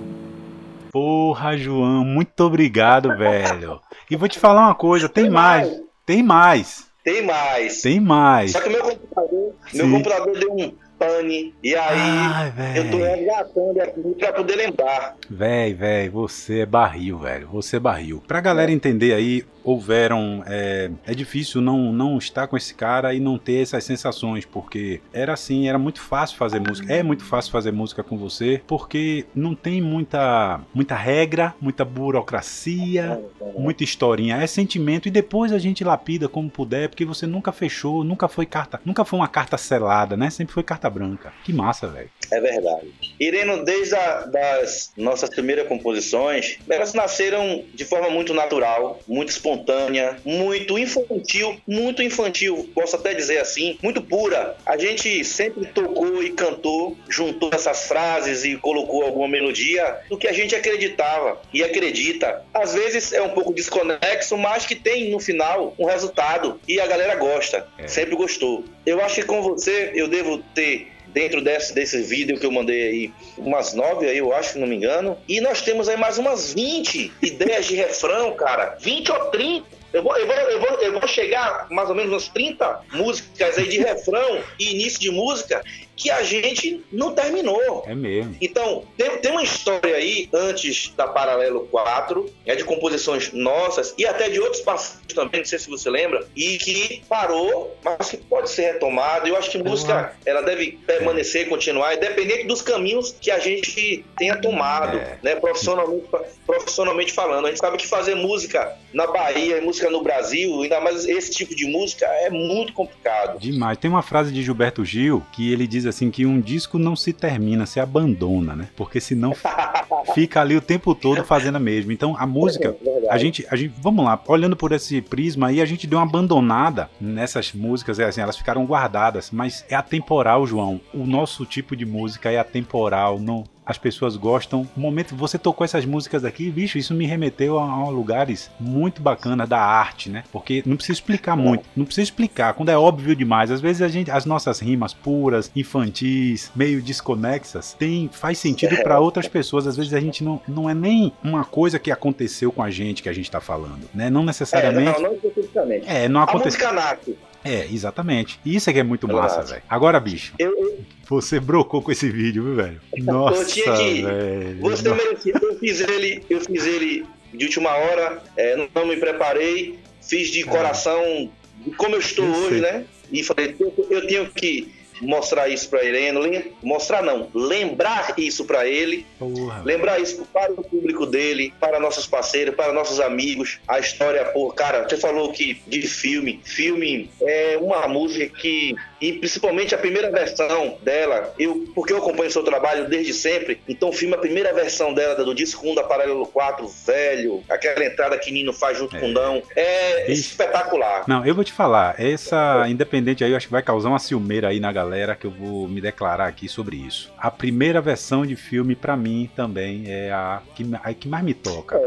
Porra, 0.90 1.58
João, 1.58 2.06
muito 2.06 2.40
obrigado, 2.40 3.10
velho. 3.18 3.82
E 4.10 4.16
vou 4.16 4.30
te 4.30 4.40
falar 4.40 4.68
uma 4.68 4.76
coisa, 4.76 5.10
tem 5.10 5.30
mais, 5.30 5.70
tem 6.06 6.24
mais. 6.24 6.88
Tem 7.04 7.26
mais. 7.26 7.82
Tem 7.82 8.00
mais. 8.00 8.54
Só 8.54 8.62
que 8.62 8.70
meu 8.70 8.82
computador, 8.82 9.54
meu 9.74 9.92
computador 9.92 10.40
deu 10.40 10.54
um 10.54 10.72
pane. 11.00 11.56
E 11.64 11.74
aí 11.74 12.00
Ai, 12.00 12.54
eu 12.76 12.92
tô 12.92 12.98
resgatando 12.98 13.82
aqui 13.82 14.16
pra 14.20 14.34
poder 14.34 14.56
lembrar. 14.56 15.16
Véi, 15.30 15.74
véi, 15.74 16.10
você 16.10 16.60
é 16.60 16.66
barril, 16.66 17.18
velho. 17.20 17.48
Você 17.54 17.78
é 17.78 17.80
barril. 17.80 18.22
Pra 18.28 18.42
galera 18.42 18.72
entender 18.72 19.14
aí, 19.14 19.46
houveram. 19.64 20.44
É, 20.46 20.92
é 21.06 21.14
difícil 21.14 21.62
não, 21.62 21.92
não 21.92 22.18
estar 22.18 22.48
com 22.48 22.58
esse 22.58 22.74
cara 22.74 23.14
e 23.14 23.20
não 23.20 23.38
ter 23.38 23.62
essas 23.62 23.84
sensações, 23.84 24.46
porque 24.46 25.02
era 25.14 25.34
assim, 25.34 25.68
era 25.70 25.78
muito 25.78 26.02
fácil 26.02 26.38
fazer 26.38 26.60
música. 26.60 26.92
É 26.92 27.02
muito 27.02 27.24
fácil 27.24 27.52
fazer 27.52 27.72
música 27.72 28.04
com 28.04 28.18
você, 28.18 28.62
porque 28.68 29.26
não 29.34 29.56
tem 29.56 29.82
muita, 29.82 30.60
muita 30.74 30.96
regra, 30.96 31.54
muita 31.62 31.86
burocracia, 31.86 33.22
muita 33.58 33.84
historinha. 33.84 34.38
É 34.38 34.48
sentimento 34.48 35.08
e 35.08 35.12
depois 35.12 35.54
a 35.54 35.60
gente 35.60 35.84
lapida 35.84 36.28
como 36.28 36.50
puder, 36.50 36.90
porque 36.90 37.06
você 37.06 37.26
nunca 37.26 37.52
fechou, 37.52 38.04
nunca 38.04 38.28
foi 38.28 38.46
carta, 38.46 38.82
nunca 38.84 39.06
foi 39.06 39.20
uma 39.20 39.28
carta 39.28 39.58
selada, 39.58 40.18
né? 40.18 40.30
Sempre 40.30 40.54
foi 40.54 40.64
carta 40.64 40.89
branca. 40.90 41.34
Que 41.44 41.54
massa, 41.54 41.88
velho. 41.88 42.10
É 42.32 42.40
verdade. 42.40 42.94
Ireno, 43.20 43.64
desde 43.64 43.96
a, 43.96 44.22
das 44.26 44.92
nossas 44.96 45.30
primeiras 45.30 45.68
composições, 45.68 46.58
elas 46.70 46.94
nasceram 46.94 47.64
de 47.74 47.86
forma 47.86 48.10
muito 48.10 48.34
natural, 48.34 49.00
muito 49.08 49.30
espontânea, 49.30 50.18
muito 50.24 50.78
infantil, 50.78 51.60
muito 51.68 52.04
infantil, 52.04 52.70
posso 52.74 52.96
até 52.96 53.14
dizer 53.14 53.40
assim, 53.40 53.78
muito 53.82 54.02
pura. 54.02 54.56
A 54.66 54.78
gente 54.78 55.24
sempre 55.26 55.66
tocou 55.66 56.24
e 56.24 56.32
cantou, 56.32 56.98
juntou 57.08 57.50
essas 57.54 57.88
frases 57.88 58.46
e 58.46 58.56
colocou 58.58 59.04
alguma 59.04 59.28
melodia 59.28 60.00
do 60.10 60.18
que 60.18 60.28
a 60.28 60.34
gente 60.34 60.56
acreditava 60.56 61.42
e 61.54 61.64
acredita. 61.64 62.44
Às 62.54 62.74
vezes 62.74 63.12
é 63.12 63.22
um 63.22 63.30
pouco 63.30 63.54
desconexo, 63.54 64.38
mas 64.38 64.66
que 64.66 64.76
tem 64.76 65.10
no 65.10 65.20
final 65.20 65.74
um 65.78 65.86
resultado 65.86 66.60
e 66.68 66.80
a 66.80 66.88
galera 66.88 67.16
gosta, 67.16 67.68
é. 67.78 67.88
sempre 67.88 68.16
gostou. 68.16 68.64
Eu 68.90 69.00
acho 69.02 69.16
que 69.16 69.24
com 69.24 69.40
você 69.44 69.92
eu 69.94 70.08
devo 70.08 70.40
ter 70.56 70.92
dentro 71.08 71.42
desse, 71.42 71.74
desse 71.74 72.02
vídeo 72.02 72.40
que 72.40 72.46
eu 72.46 72.52
mandei 72.52 72.88
aí, 72.88 73.14
umas 73.38 73.74
nove 73.76 74.08
aí, 74.08 74.18
eu 74.18 74.34
acho, 74.34 74.54
se 74.54 74.60
não 74.60 74.66
me 74.66 74.76
engano. 74.76 75.16
E 75.28 75.40
nós 75.40 75.62
temos 75.62 75.88
aí 75.88 75.96
mais 75.96 76.18
umas 76.18 76.54
20 76.54 77.12
ideias 77.22 77.68
de 77.68 77.76
refrão, 77.76 78.34
cara. 78.34 78.78
20 78.82 79.12
ou 79.12 79.20
30. 79.26 79.80
Eu 79.94 80.04
vou, 80.04 80.18
eu, 80.18 80.26
vou, 80.26 80.36
eu, 80.36 80.60
vou, 80.60 80.70
eu 80.82 81.00
vou 81.00 81.08
chegar 81.08 81.68
mais 81.70 81.88
ou 81.90 81.96
menos 81.96 82.12
umas 82.12 82.28
30 82.30 82.82
músicas 82.94 83.60
aí 83.60 83.68
de 83.68 83.78
refrão 83.78 84.42
e 84.60 84.72
início 84.72 85.00
de 85.00 85.12
música 85.12 85.64
que 86.00 86.10
a 86.10 86.24
gente 86.24 86.82
não 86.92 87.14
terminou. 87.14 87.84
É 87.86 87.94
mesmo. 87.94 88.36
Então, 88.40 88.86
tem, 88.98 89.18
tem 89.18 89.32
uma 89.32 89.44
história 89.44 89.96
aí, 89.96 90.30
antes 90.34 90.94
da 90.96 91.06
Paralelo 91.06 91.68
4, 91.70 92.26
é 92.46 92.56
de 92.56 92.64
composições 92.64 93.34
nossas 93.34 93.94
e 93.98 94.06
até 94.06 94.30
de 94.30 94.40
outros 94.40 94.62
parceiros 94.62 95.14
também, 95.14 95.42
não 95.42 95.46
sei 95.46 95.60
se 95.60 95.70
você 95.70 95.90
lembra, 95.90 96.26
e 96.36 96.58
que 96.58 97.04
parou, 97.10 97.76
mas 97.84 98.12
que 98.12 98.18
pode 98.18 98.50
ser 98.50 98.74
retomado. 98.74 99.28
Eu 99.28 99.36
acho 99.36 99.52
que 99.52 99.58
música, 99.58 100.16
ela 100.26 100.42
deve 100.42 100.80
permanecer, 100.88 101.50
continuar, 101.50 101.96
independente 101.96 102.46
dos 102.46 102.62
caminhos 102.62 103.14
que 103.20 103.30
a 103.30 103.40
gente 103.40 104.06
tenha 104.18 104.38
tomado, 104.38 104.98
é. 104.98 105.18
né, 105.22 105.36
profissionalmente, 105.36 106.06
profissionalmente 106.46 107.12
falando. 107.12 107.46
A 107.46 107.50
gente 107.50 107.60
sabe 107.60 107.78
que 107.78 107.88
fazer 107.88 108.16
música 108.16 108.74
na 108.94 109.06
Bahia, 109.08 109.62
música 109.62 109.90
no 109.90 110.02
Brasil, 110.02 110.62
ainda 110.62 110.80
mais 110.80 111.06
esse 111.06 111.32
tipo 111.32 111.54
de 111.54 111.66
música, 111.66 112.06
é 112.06 112.30
muito 112.30 112.72
complicado. 112.72 113.38
Demais. 113.40 113.78
Tem 113.78 113.90
uma 113.90 114.02
frase 114.02 114.32
de 114.32 114.42
Gilberto 114.42 114.86
Gil 114.86 115.22
que 115.34 115.52
ele 115.52 115.68
diz 115.68 115.86
assim 115.90 116.10
que 116.12 116.26
um 116.26 116.40
disco 116.40 116.78
não 116.78 116.96
se 116.96 117.14
termina, 117.14 117.66
se 117.66 117.80
abandona, 117.80 118.56
né? 118.56 118.70
Porque 118.76 119.00
senão 119.00 119.34
fica 120.14 120.42
ali 120.42 120.56
o 120.56 120.62
tempo 120.62 120.96
todo 120.96 121.24
fazendo 121.24 121.56
a 121.56 121.60
mesma. 121.60 121.94
Então 121.94 122.16
a 122.18 122.26
música, 122.26 122.76
é 122.86 123.12
a 123.12 123.18
gente, 123.18 123.46
a 123.50 123.56
gente, 123.56 123.74
vamos 123.82 124.06
lá, 124.06 124.22
olhando 124.28 124.56
por 124.56 124.72
esse 124.72 125.02
prisma 125.02 125.48
aí, 125.48 125.62
a 125.62 125.66
gente 125.66 125.88
deu 125.88 126.00
uma 126.00 126.06
abandonada 126.06 126.90
nessas 127.00 127.54
músicas, 127.54 128.00
é 128.00 128.06
assim, 128.06 128.22
elas 128.22 128.38
ficaram 128.38 128.66
guardadas, 128.66 129.32
mas 129.32 129.66
é 129.70 129.76
atemporal, 129.76 130.46
João. 130.46 130.80
O 130.94 131.06
nosso 131.06 131.46
tipo 131.46 131.76
de 131.76 131.86
música 131.86 132.32
é 132.32 132.38
atemporal, 132.38 133.20
não 133.20 133.44
as 133.70 133.78
pessoas 133.78 134.18
gostam. 134.18 134.68
O 134.76 134.80
momento 134.80 135.16
você 135.16 135.38
tocou 135.38 135.64
essas 135.64 135.86
músicas 135.86 136.26
aqui, 136.26 136.50
bicho, 136.50 136.80
isso 136.80 136.94
me 136.96 137.06
remeteu 137.06 137.60
a, 137.60 137.64
a 137.64 137.90
lugares 137.90 138.50
muito 138.60 139.00
bacanas 139.00 139.48
da 139.48 139.60
arte, 139.60 140.10
né? 140.10 140.24
Porque 140.32 140.64
não 140.66 140.76
precisa 140.76 140.98
explicar 140.98 141.36
muito, 141.36 141.66
não 141.78 141.86
precisa 141.86 142.04
explicar, 142.04 142.54
quando 142.56 142.70
é 142.70 142.78
óbvio 142.78 143.16
demais. 143.16 143.52
Às 143.52 143.62
vezes 143.62 143.84
a 143.84 143.88
gente, 143.88 144.10
as 144.10 144.26
nossas 144.26 144.60
rimas 144.60 144.92
puras, 144.92 145.52
infantis, 145.56 146.52
meio 146.56 146.82
desconexas, 146.82 147.74
tem 147.78 148.10
faz 148.12 148.40
sentido 148.40 148.76
para 148.82 149.00
outras 149.00 149.28
pessoas. 149.28 149.68
Às 149.68 149.78
vezes 149.78 149.94
a 149.94 150.00
gente 150.00 150.24
não, 150.24 150.42
não 150.48 150.68
é 150.68 150.74
nem 150.74 151.14
uma 151.24 151.46
coisa 151.46 151.78
que 151.78 151.92
aconteceu 151.92 152.52
com 152.52 152.64
a 152.64 152.72
gente 152.72 153.04
que 153.04 153.10
a 153.10 153.14
gente 153.14 153.30
tá 153.30 153.40
falando, 153.40 153.88
né? 153.94 154.10
Não 154.10 154.24
necessariamente. 154.24 154.98
É, 154.98 155.02
não, 155.02 155.10
não 155.10 155.14
especificamente. 155.14 155.88
É, 155.88 156.10
não 156.10 156.22
aconteceu. 156.22 156.68
A 156.68 156.74
música 156.74 156.90
nasce. 156.90 157.29
É, 157.44 157.66
exatamente. 157.66 158.40
Isso 158.46 158.70
é 158.70 158.74
que 158.74 158.80
é 158.80 158.84
muito 158.84 159.08
massa, 159.08 159.42
velho. 159.42 159.64
Agora, 159.70 160.00
bicho. 160.00 160.34
Eu. 160.38 160.80
Você 161.08 161.40
brocou 161.40 161.82
com 161.82 161.92
esse 161.92 162.10
vídeo, 162.10 162.44
viu, 162.44 162.56
velho? 162.56 162.82
Nossa, 163.00 163.42
eu 163.42 163.48
tinha 163.48 163.76
que... 163.76 164.02
velho. 164.04 164.60
Você 164.62 164.94
merecia. 164.94 165.34
Eu 165.42 165.58
fiz 165.58 165.82
ele, 165.82 166.24
eu 166.30 166.42
fiz 166.42 166.66
ele 166.66 167.06
de 167.34 167.46
última 167.46 167.72
hora, 167.72 168.22
é, 168.38 168.68
não 168.74 168.86
me 168.86 168.98
preparei, 168.98 169.80
fiz 170.02 170.30
de 170.30 170.42
é. 170.42 170.46
coração, 170.46 171.32
como 171.78 171.96
eu 171.96 172.00
estou 172.00 172.26
eu 172.26 172.32
hoje, 172.32 172.62
né? 172.62 172.86
E 173.12 173.24
falei, 173.24 173.56
eu 173.90 174.08
tenho 174.08 174.30
que 174.32 174.72
mostrar 175.02 175.50
isso 175.50 175.70
para 175.70 175.84
Ireno, 175.84 176.22
mostrar 176.62 177.02
não, 177.02 177.30
lembrar 177.34 178.14
isso 178.18 178.46
para 178.46 178.68
ele, 178.68 179.06
Porra, 179.18 179.62
lembrar 179.64 180.00
isso 180.00 180.26
para 180.32 180.52
o 180.52 180.64
público 180.64 181.06
dele, 181.06 181.54
para 181.60 181.80
nossos 181.80 182.08
parceiros, 182.08 182.56
para 182.56 182.74
nossos 182.74 183.00
amigos. 183.00 183.60
A 183.68 183.80
história, 183.80 184.26
pô, 184.26 184.52
cara, 184.52 184.88
você 184.88 184.98
falou 184.98 185.32
que 185.32 185.62
de 185.68 185.82
filme, 185.88 186.42
filme 186.44 187.10
é 187.22 187.58
uma 187.62 187.88
música 187.88 188.28
que 188.28 188.76
e 189.02 189.14
principalmente 189.14 189.74
a 189.74 189.78
primeira 189.78 190.12
versão 190.12 190.78
dela, 190.82 191.34
eu 191.40 191.70
porque 191.74 191.94
eu 191.94 191.98
acompanho 191.98 192.28
o 192.28 192.32
seu 192.32 192.44
trabalho 192.44 192.90
desde 192.90 193.14
sempre, 193.14 193.62
então 193.68 193.90
o 193.90 193.94
filme, 193.94 194.16
a 194.16 194.18
primeira 194.18 194.54
versão 194.54 194.94
dela, 194.94 195.24
do 195.24 195.34
disco 195.34 195.70
1 195.70 195.76
da 195.76 195.84
Paralelo 195.84 196.26
4, 196.26 196.68
velho, 196.86 197.44
aquela 197.50 197.86
entrada 197.86 198.18
que 198.18 198.32
Nino 198.32 198.52
faz 198.52 198.78
junto 198.78 198.96
é. 198.96 199.00
com 199.00 199.12
o 199.12 199.14
Dão, 199.14 199.42
é 199.56 200.12
Ixi. 200.12 200.22
espetacular. 200.22 201.04
Não, 201.08 201.26
eu 201.26 201.34
vou 201.34 201.44
te 201.44 201.54
falar, 201.54 201.96
essa 202.00 202.66
independente 202.68 203.24
aí, 203.24 203.32
eu 203.32 203.38
acho 203.38 203.48
que 203.48 203.52
vai 203.52 203.64
causar 203.64 203.90
uma 203.90 204.00
ciumeira 204.00 204.50
aí 204.50 204.60
na 204.60 204.72
galera, 204.72 204.89
que 205.16 205.26
eu 205.26 205.32
vou 205.32 205.68
me 205.68 205.82
declarar 205.82 206.28
aqui 206.28 206.48
sobre 206.48 206.76
isso. 206.78 207.12
A 207.18 207.30
primeira 207.30 207.82
versão 207.82 208.26
de 208.26 208.36
filme, 208.36 208.76
para 208.76 208.96
mim, 208.96 209.30
também 209.36 209.84
é 209.88 210.12
a 210.12 210.42
que, 210.56 210.66
a 210.84 210.94
que 210.94 211.08
mais 211.08 211.24
me 211.24 211.34
toca. 211.34 211.80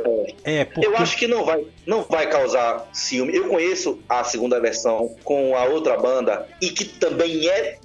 É, 0.44 0.58
é 0.58 0.64
porque... 0.64 0.86
Eu 0.86 0.96
acho 0.96 1.16
que 1.16 1.26
não 1.26 1.44
vai, 1.44 1.64
não 1.86 2.02
vai 2.02 2.28
causar 2.28 2.88
ciúme. 2.92 3.34
Eu 3.34 3.48
conheço 3.48 3.98
a 4.08 4.24
segunda 4.24 4.60
versão 4.60 5.14
com 5.24 5.56
a 5.56 5.64
outra 5.64 5.96
banda 5.96 6.46
e 6.60 6.70
que 6.70 6.84
também 6.84 7.48
é. 7.48 7.78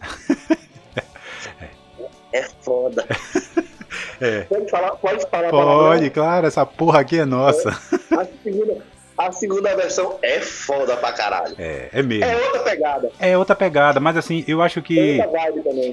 é 2.34 2.44
foda. 2.62 3.06
É. 4.20 4.42
Pode 4.42 4.70
falar, 4.70 4.92
pode 4.92 5.30
falar. 5.30 5.50
Pode, 5.50 6.10
claro, 6.10 6.48
essa 6.48 6.66
porra 6.66 7.02
aqui 7.02 7.20
é 7.20 7.26
nossa. 7.26 7.70
É, 8.12 8.16
a 8.16 8.28
segunda, 8.44 8.84
a 9.18 9.32
segunda 9.32 9.76
versão 9.76 10.20
é 10.22 10.40
foda 10.40 10.96
pra 10.96 11.12
caralho. 11.12 11.56
É, 11.58 11.90
é 11.92 12.04
mesmo. 12.04 12.24
É 12.24 12.36
outra 12.36 12.60
pegada. 12.60 13.12
É 13.20 13.38
outra 13.38 13.56
pegada, 13.56 14.00
mas 14.00 14.16
assim, 14.16 14.44
eu 14.48 14.62
acho 14.62 14.82
que. 14.82 15.20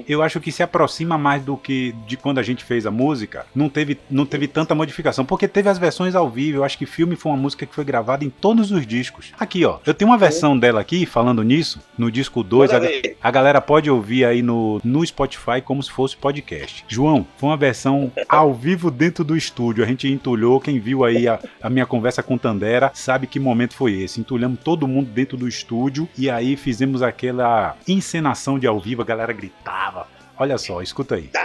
Eu 0.07 0.21
acho 0.21 0.39
que 0.39 0.51
se 0.51 0.61
aproxima 0.61 1.17
mais 1.17 1.43
do 1.43 1.57
que 1.57 1.93
de 2.05 2.17
quando 2.17 2.37
a 2.37 2.43
gente 2.43 2.63
fez 2.63 2.85
a 2.85 2.91
música. 2.91 3.45
Não 3.55 3.67
teve, 3.67 3.99
não 4.09 4.25
teve 4.25 4.47
tanta 4.47 4.75
modificação. 4.75 5.25
Porque 5.25 5.47
teve 5.47 5.69
as 5.69 5.77
versões 5.77 6.13
ao 6.13 6.29
vivo. 6.29 6.59
Eu 6.59 6.63
acho 6.63 6.77
que 6.77 6.85
filme 6.85 7.15
foi 7.15 7.31
uma 7.31 7.37
música 7.37 7.65
que 7.65 7.73
foi 7.73 7.83
gravada 7.83 8.23
em 8.23 8.29
todos 8.29 8.71
os 8.71 8.85
discos. 8.85 9.33
Aqui, 9.39 9.65
ó. 9.65 9.79
Eu 9.85 9.93
tenho 9.93 10.11
uma 10.11 10.17
versão 10.17 10.57
dela 10.57 10.79
aqui, 10.79 11.05
falando 11.05 11.41
nisso, 11.43 11.81
no 11.97 12.11
disco 12.11 12.43
2. 12.43 12.71
A, 12.73 12.79
a, 13.21 13.31
galera 13.31 13.59
pode 13.59 13.89
ouvir 13.89 14.25
aí 14.25 14.41
no, 14.41 14.79
no 14.83 15.05
Spotify 15.05 15.61
como 15.63 15.81
se 15.81 15.91
fosse 15.91 16.15
podcast. 16.15 16.85
João, 16.87 17.25
foi 17.37 17.49
uma 17.49 17.57
versão 17.57 18.11
ao 18.29 18.53
vivo 18.53 18.91
dentro 18.91 19.23
do 19.23 19.35
estúdio. 19.35 19.83
A 19.83 19.87
gente 19.87 20.07
entulhou. 20.07 20.59
Quem 20.59 20.79
viu 20.79 21.03
aí 21.03 21.27
a, 21.27 21.39
a 21.61 21.69
minha 21.69 21.85
conversa 21.85 22.21
com 22.21 22.37
Tandera 22.37 22.91
sabe 22.93 23.14
sabe 23.15 23.27
que 23.27 23.39
momento 23.39 23.75
foi 23.75 24.01
esse. 24.01 24.19
Entulhamos 24.19 24.59
todo 24.61 24.85
mundo 24.85 25.09
dentro 25.09 25.37
do 25.37 25.47
estúdio 25.47 26.05
e 26.17 26.29
aí 26.29 26.57
fizemos 26.57 27.01
aquela 27.01 27.77
encenação 27.87 28.59
de 28.59 28.67
ao 28.67 28.77
vivo, 28.77 29.01
a 29.01 29.05
galera 29.05 29.31
gritava. 29.31 30.05
Olha 30.37 30.57
só, 30.57 30.81
escuta 30.81 31.15
aí. 31.15 31.29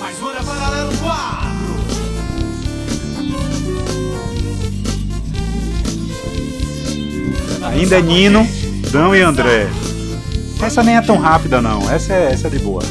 Mais 0.00 0.18
uma 0.20 0.32
paralelo 0.32 0.90
4. 0.96 1.08
Ainda 7.66 7.98
é 7.98 8.02
Nino, 8.02 8.46
Dão 8.90 9.14
e 9.14 9.20
André. 9.20 9.66
Essa 10.62 10.82
nem 10.82 10.96
é 10.96 11.02
tão 11.02 11.18
rápida 11.18 11.60
não, 11.60 11.90
essa 11.90 12.14
é, 12.14 12.32
essa 12.32 12.46
é 12.46 12.50
de 12.50 12.58
boa. 12.58 12.82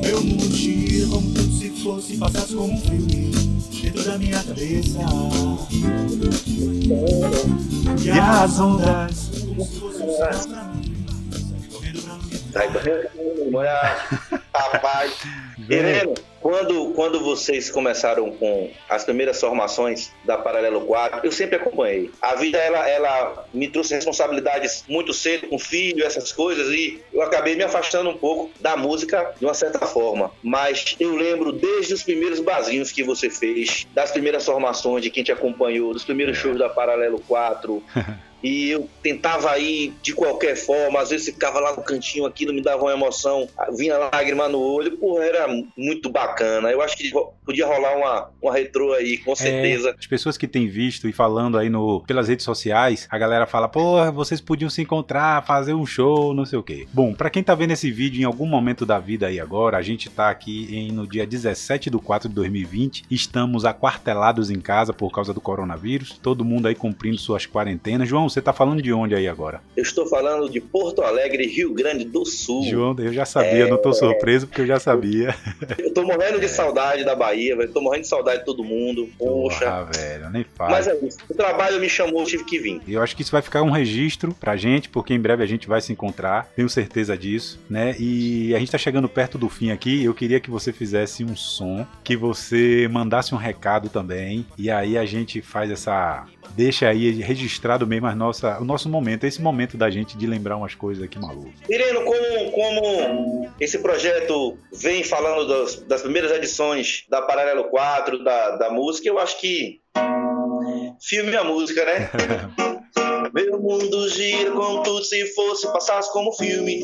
Meu 0.00 0.22
mundo 0.22 0.54
se 0.54 0.72
fosse 1.82 2.16
passasse 2.16 2.54
como 2.54 2.72
um 2.72 2.80
cabeça. 4.62 4.98
E 8.04 8.10
as 8.10 8.60
ondas. 8.60 9.30
Sai 12.52 12.72
correndo, 12.72 13.08
rapaz. 14.54 15.12
Irene, 15.68 16.14
quando, 16.42 16.92
quando 16.92 17.20
vocês 17.20 17.70
começaram 17.70 18.32
com 18.32 18.70
as 18.88 19.04
primeiras 19.04 19.40
formações 19.40 20.10
da 20.24 20.36
Paralelo 20.36 20.80
4, 20.82 21.20
eu 21.22 21.30
sempre 21.30 21.56
acompanhei. 21.56 22.10
A 22.20 22.34
vida, 22.34 22.58
ela, 22.58 22.88
ela 22.88 23.46
me 23.54 23.68
trouxe 23.68 23.94
responsabilidades 23.94 24.84
muito 24.88 25.14
cedo, 25.14 25.46
com 25.46 25.58
filho, 25.58 26.04
essas 26.04 26.32
coisas, 26.32 26.68
e 26.68 27.00
eu 27.12 27.22
acabei 27.22 27.54
me 27.54 27.62
afastando 27.62 28.10
um 28.10 28.18
pouco 28.18 28.50
da 28.60 28.76
música 28.76 29.32
de 29.38 29.44
uma 29.46 29.54
certa 29.54 29.86
forma. 29.86 30.32
Mas 30.42 30.96
eu 30.98 31.14
lembro 31.14 31.52
desde 31.52 31.94
os 31.94 32.02
primeiros 32.02 32.40
basinhos 32.40 32.90
que 32.90 33.04
você 33.04 33.30
fez, 33.30 33.86
das 33.94 34.10
primeiras 34.10 34.44
formações 34.44 35.02
de 35.02 35.10
quem 35.10 35.22
te 35.22 35.30
acompanhou, 35.30 35.92
dos 35.92 36.04
primeiros 36.04 36.36
shows 36.36 36.58
da 36.58 36.68
Paralelo 36.68 37.20
4. 37.20 37.82
e 38.42 38.70
eu 38.70 38.88
tentava 39.02 39.56
ir 39.58 39.94
de 40.02 40.12
qualquer 40.12 40.56
forma, 40.56 41.00
às 41.00 41.10
vezes 41.10 41.26
ficava 41.26 41.60
lá 41.60 41.76
no 41.76 41.82
cantinho, 41.82 42.26
aquilo 42.26 42.52
me 42.52 42.60
dava 42.60 42.82
uma 42.82 42.92
emoção, 42.92 43.48
vinha 43.76 43.96
lágrima 43.96 44.48
no 44.48 44.60
olho, 44.60 44.98
pô, 44.98 45.20
era 45.20 45.46
muito 45.76 46.10
bacana. 46.10 46.31
Eu 46.40 46.80
acho 46.82 46.96
que 46.96 47.10
podia 47.44 47.66
rolar 47.66 47.96
uma, 47.96 48.30
uma 48.40 48.52
retrô 48.52 48.92
aí, 48.92 49.18
com 49.18 49.34
certeza. 49.34 49.90
É, 49.90 49.94
as 49.98 50.06
pessoas 50.06 50.36
que 50.36 50.46
têm 50.46 50.68
visto 50.68 51.08
e 51.08 51.12
falando 51.12 51.58
aí 51.58 51.68
no, 51.68 52.00
pelas 52.06 52.28
redes 52.28 52.44
sociais, 52.44 53.06
a 53.10 53.18
galera 53.18 53.46
fala, 53.46 53.68
pô, 53.68 54.10
vocês 54.12 54.40
podiam 54.40 54.70
se 54.70 54.82
encontrar, 54.82 55.44
fazer 55.44 55.74
um 55.74 55.86
show, 55.86 56.32
não 56.32 56.44
sei 56.44 56.58
o 56.58 56.62
quê. 56.62 56.86
Bom, 56.92 57.14
para 57.14 57.30
quem 57.30 57.42
tá 57.42 57.54
vendo 57.54 57.72
esse 57.72 57.90
vídeo 57.90 58.20
em 58.20 58.24
algum 58.24 58.46
momento 58.46 58.86
da 58.86 58.98
vida 58.98 59.26
aí 59.26 59.40
agora, 59.40 59.76
a 59.76 59.82
gente 59.82 60.08
tá 60.08 60.30
aqui 60.30 60.68
em, 60.70 60.92
no 60.92 61.06
dia 61.06 61.26
17 61.26 61.90
de 61.90 61.98
4 61.98 62.28
de 62.28 62.34
2020, 62.34 63.04
estamos 63.10 63.64
aquartelados 63.64 64.50
em 64.50 64.60
casa 64.60 64.92
por 64.92 65.10
causa 65.10 65.34
do 65.34 65.40
coronavírus, 65.40 66.18
todo 66.22 66.44
mundo 66.44 66.68
aí 66.68 66.74
cumprindo 66.74 67.18
suas 67.18 67.46
quarentenas. 67.46 68.08
João, 68.08 68.28
você 68.28 68.40
tá 68.40 68.52
falando 68.52 68.82
de 68.82 68.92
onde 68.92 69.14
aí 69.14 69.28
agora? 69.28 69.60
Eu 69.76 69.82
estou 69.82 70.06
falando 70.06 70.48
de 70.48 70.60
Porto 70.60 71.02
Alegre, 71.02 71.46
Rio 71.46 71.72
Grande 71.74 72.04
do 72.04 72.24
Sul. 72.24 72.64
João, 72.64 72.94
eu 72.98 73.12
já 73.12 73.24
sabia, 73.24 73.64
é... 73.64 73.70
não 73.70 73.78
tô 73.78 73.92
surpreso 73.92 74.46
porque 74.46 74.62
eu 74.62 74.66
já 74.66 74.78
sabia. 74.78 75.34
Eu 75.78 75.92
tô 75.92 76.04
morrendo 76.22 76.40
de 76.40 76.48
saudade 76.48 77.04
da 77.04 77.14
Bahia, 77.14 77.56
velho. 77.56 77.72
Tô 77.72 77.80
morrendo 77.80 78.02
de 78.02 78.08
saudade 78.08 78.40
de 78.40 78.44
todo 78.44 78.62
mundo. 78.62 79.08
Poxa. 79.18 79.68
Ah, 79.68 79.82
velho, 79.84 80.30
nem 80.30 80.44
faz. 80.44 80.70
Mas 80.70 80.88
é 80.88 80.96
isso. 81.04 81.18
O 81.28 81.34
trabalho 81.34 81.80
me 81.80 81.88
chamou, 81.88 82.20
eu 82.20 82.26
tive 82.26 82.44
que 82.44 82.58
vir. 82.58 82.80
Eu 82.86 83.02
acho 83.02 83.16
que 83.16 83.22
isso 83.22 83.32
vai 83.32 83.42
ficar 83.42 83.62
um 83.62 83.70
registro 83.70 84.32
pra 84.34 84.56
gente, 84.56 84.88
porque 84.88 85.12
em 85.12 85.20
breve 85.20 85.42
a 85.42 85.46
gente 85.46 85.66
vai 85.66 85.80
se 85.80 85.92
encontrar. 85.92 86.48
Tenho 86.54 86.68
certeza 86.68 87.16
disso, 87.16 87.58
né? 87.68 87.96
E 87.98 88.54
a 88.54 88.58
gente 88.58 88.70
tá 88.70 88.78
chegando 88.78 89.08
perto 89.08 89.36
do 89.36 89.48
fim 89.48 89.70
aqui. 89.70 90.04
Eu 90.04 90.14
queria 90.14 90.40
que 90.40 90.50
você 90.50 90.72
fizesse 90.72 91.24
um 91.24 91.34
som, 91.34 91.86
que 92.04 92.16
você 92.16 92.88
mandasse 92.90 93.34
um 93.34 93.38
recado 93.38 93.88
também. 93.88 94.46
E 94.56 94.70
aí 94.70 94.96
a 94.96 95.04
gente 95.04 95.42
faz 95.42 95.70
essa 95.70 96.24
deixa 96.50 96.88
aí 96.88 97.10
registrado 97.20 97.86
mesmo 97.86 98.06
a 98.06 98.14
nossa, 98.14 98.58
o 98.60 98.64
nosso 98.64 98.88
momento, 98.88 99.24
esse 99.24 99.40
momento 99.40 99.76
da 99.76 99.90
gente 99.90 100.16
de 100.16 100.26
lembrar 100.26 100.56
umas 100.56 100.74
coisas 100.74 101.02
aqui 101.02 101.18
malucas. 101.18 101.52
Ireno, 101.68 102.02
como, 102.04 102.50
como 102.52 103.50
esse 103.60 103.78
projeto 103.78 104.58
vem 104.72 105.02
falando 105.02 105.46
das, 105.46 105.76
das 105.82 106.02
primeiras 106.02 106.32
edições 106.32 107.04
da 107.08 107.22
Paralelo 107.22 107.64
4, 107.64 108.22
da, 108.22 108.56
da 108.56 108.70
música, 108.70 109.08
eu 109.08 109.18
acho 109.18 109.40
que 109.40 109.80
filme 111.00 111.34
a 111.36 111.44
música, 111.44 111.84
né? 111.84 112.10
Meu 113.32 113.58
mundo 113.58 114.08
gira 114.10 114.50
como 114.50 114.82
tudo 114.82 115.02
se 115.04 115.24
fosse, 115.34 115.72
passasse 115.72 116.12
como 116.12 116.32
filme 116.32 116.80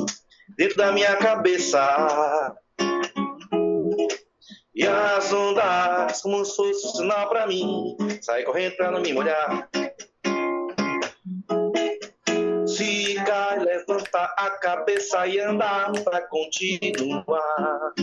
dentro 0.56 0.76
da 0.76 0.92
minha 0.92 1.14
cabeça. 1.16 2.56
E 4.74 4.86
as 4.86 5.32
ondas, 5.32 5.64
como 6.22 6.44
se 6.44 6.56
fosse 6.56 6.86
um 6.86 6.90
sinal 6.90 7.28
pra 7.28 7.46
mim, 7.46 7.96
sai 8.20 8.42
correndo 8.42 8.76
pra 8.76 8.90
não 8.90 9.00
me 9.00 9.12
molhar. 9.12 9.68
Se 12.66 13.14
cai, 13.24 13.58
levanta 13.58 14.34
a 14.36 14.50
cabeça 14.50 15.26
e 15.26 15.40
andar 15.40 15.92
pra 16.04 16.20
continuar. 16.22 17.94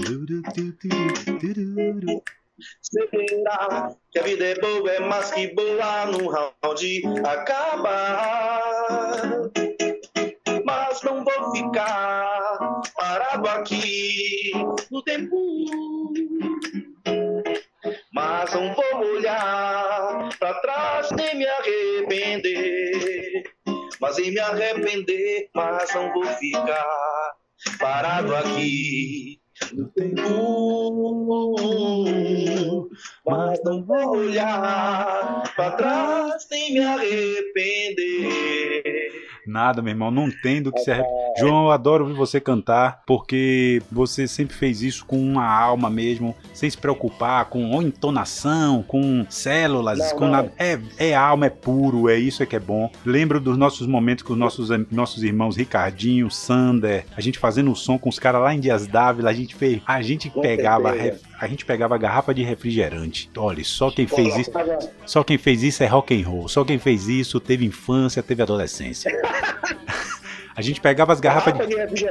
Será 2.82 3.96
que 4.12 4.20
a 4.20 4.24
vida 4.24 4.46
é 4.46 4.56
boa, 4.56 4.92
é 4.92 5.00
mais 5.00 5.32
que 5.32 5.54
boa 5.54 6.06
no 6.06 6.30
round 6.30 7.04
acabar. 7.26 8.62
Mas 10.64 11.02
não 11.04 11.24
vou 11.24 11.52
ficar 11.56 12.82
parado 12.98 13.48
aqui 13.50 14.52
no 14.90 15.04
tempo 15.04 15.36
mas 18.16 18.54
não 18.54 18.74
vou 18.74 19.14
olhar 19.16 20.30
para 20.40 20.54
trás 20.62 21.12
nem 21.12 21.38
me 21.38 21.46
arrepender. 21.46 23.44
Mas 24.00 24.18
em 24.20 24.32
me 24.32 24.40
arrepender, 24.40 25.50
mas 25.54 25.94
não 25.94 26.14
vou 26.14 26.26
ficar 26.26 27.36
parado 27.78 28.34
aqui 28.34 29.42
no 29.74 29.90
tempo. 29.90 30.22
Mas 33.28 33.62
não 33.66 33.84
vou 33.84 34.16
olhar 34.18 35.44
para 35.58 35.72
trás 35.72 36.48
nem 36.50 36.74
me 36.74 36.80
arrepender. 36.80 38.32
Nada, 39.46 39.82
meu 39.82 39.92
irmão, 39.92 40.10
não 40.10 40.30
tem 40.42 40.62
do 40.62 40.72
que 40.72 40.80
se 40.80 40.92
arrepender. 40.92 41.25
João, 41.38 41.66
eu 41.66 41.72
adoro 41.72 42.06
ouvir 42.06 42.16
você 42.16 42.40
cantar, 42.40 43.02
porque 43.06 43.82
você 43.92 44.28
sempre 44.28 44.56
fez 44.56 44.82
isso 44.82 45.06
com 45.06 45.20
uma 45.20 45.46
alma 45.46 45.90
mesmo, 45.90 46.36
sem 46.54 46.70
se 46.70 46.78
preocupar 46.78 47.46
com 47.46 47.82
entonação, 47.82 48.84
com 48.84 49.26
células, 49.30 50.00
não, 50.00 50.10
com 50.12 50.26
não. 50.26 50.32
nada. 50.32 50.54
É, 50.58 50.80
é 50.98 51.16
alma, 51.16 51.48
é 51.48 51.50
puro, 51.50 52.10
é 52.10 52.18
isso 52.18 52.42
é 52.42 52.46
que 52.46 52.56
é 52.56 52.60
bom. 52.60 52.90
Lembro 53.06 53.40
dos 53.40 53.58
nossos 53.58 53.86
momentos 53.86 54.24
com 54.24 54.34
os 54.34 54.40
nossos, 54.40 54.70
nossos 54.92 55.24
irmãos 55.24 55.58
Ricardinho, 55.58 56.30
Sander, 56.32 57.06
a 57.16 57.22
gente 57.22 57.38
fazendo 57.38 57.72
o 57.72 57.76
som 57.76 57.98
com 57.98 58.10
os 58.10 58.20
caras 58.20 58.42
lá 58.42 58.54
em 58.54 58.60
Dias 58.60 58.88
Dávila, 58.88 59.30
a 59.30 59.34
gente 59.34 59.56
fez, 59.56 59.82
a 59.86 60.02
gente 60.02 60.30
com 60.30 60.42
pegava 60.42 60.94
a 61.40 61.48
gente 61.48 61.66
pegava 61.66 61.98
garrafa 61.98 62.34
de 62.34 62.44
refrigerante. 62.44 63.30
Olha, 63.38 63.64
só 63.64 63.92
quem 63.92 64.08
fez 64.08 64.38
isso, 64.38 64.52
só 65.06 65.24
quem 65.24 65.38
fez 65.38 65.64
isso 65.64 65.84
é 65.84 65.88
rock 65.88 66.20
and 66.20 66.28
roll. 66.28 66.48
Só 66.48 66.64
quem 66.64 66.80
fez 66.80 67.08
isso 67.08 67.40
teve 67.40 67.66
infância, 67.66 68.24
teve 68.24 68.42
adolescência. 68.42 69.12
A 70.56 70.62
gente 70.62 70.80
pegava 70.80 71.12
as 71.12 71.20
garrafas 71.20 71.54
de... 71.68 72.06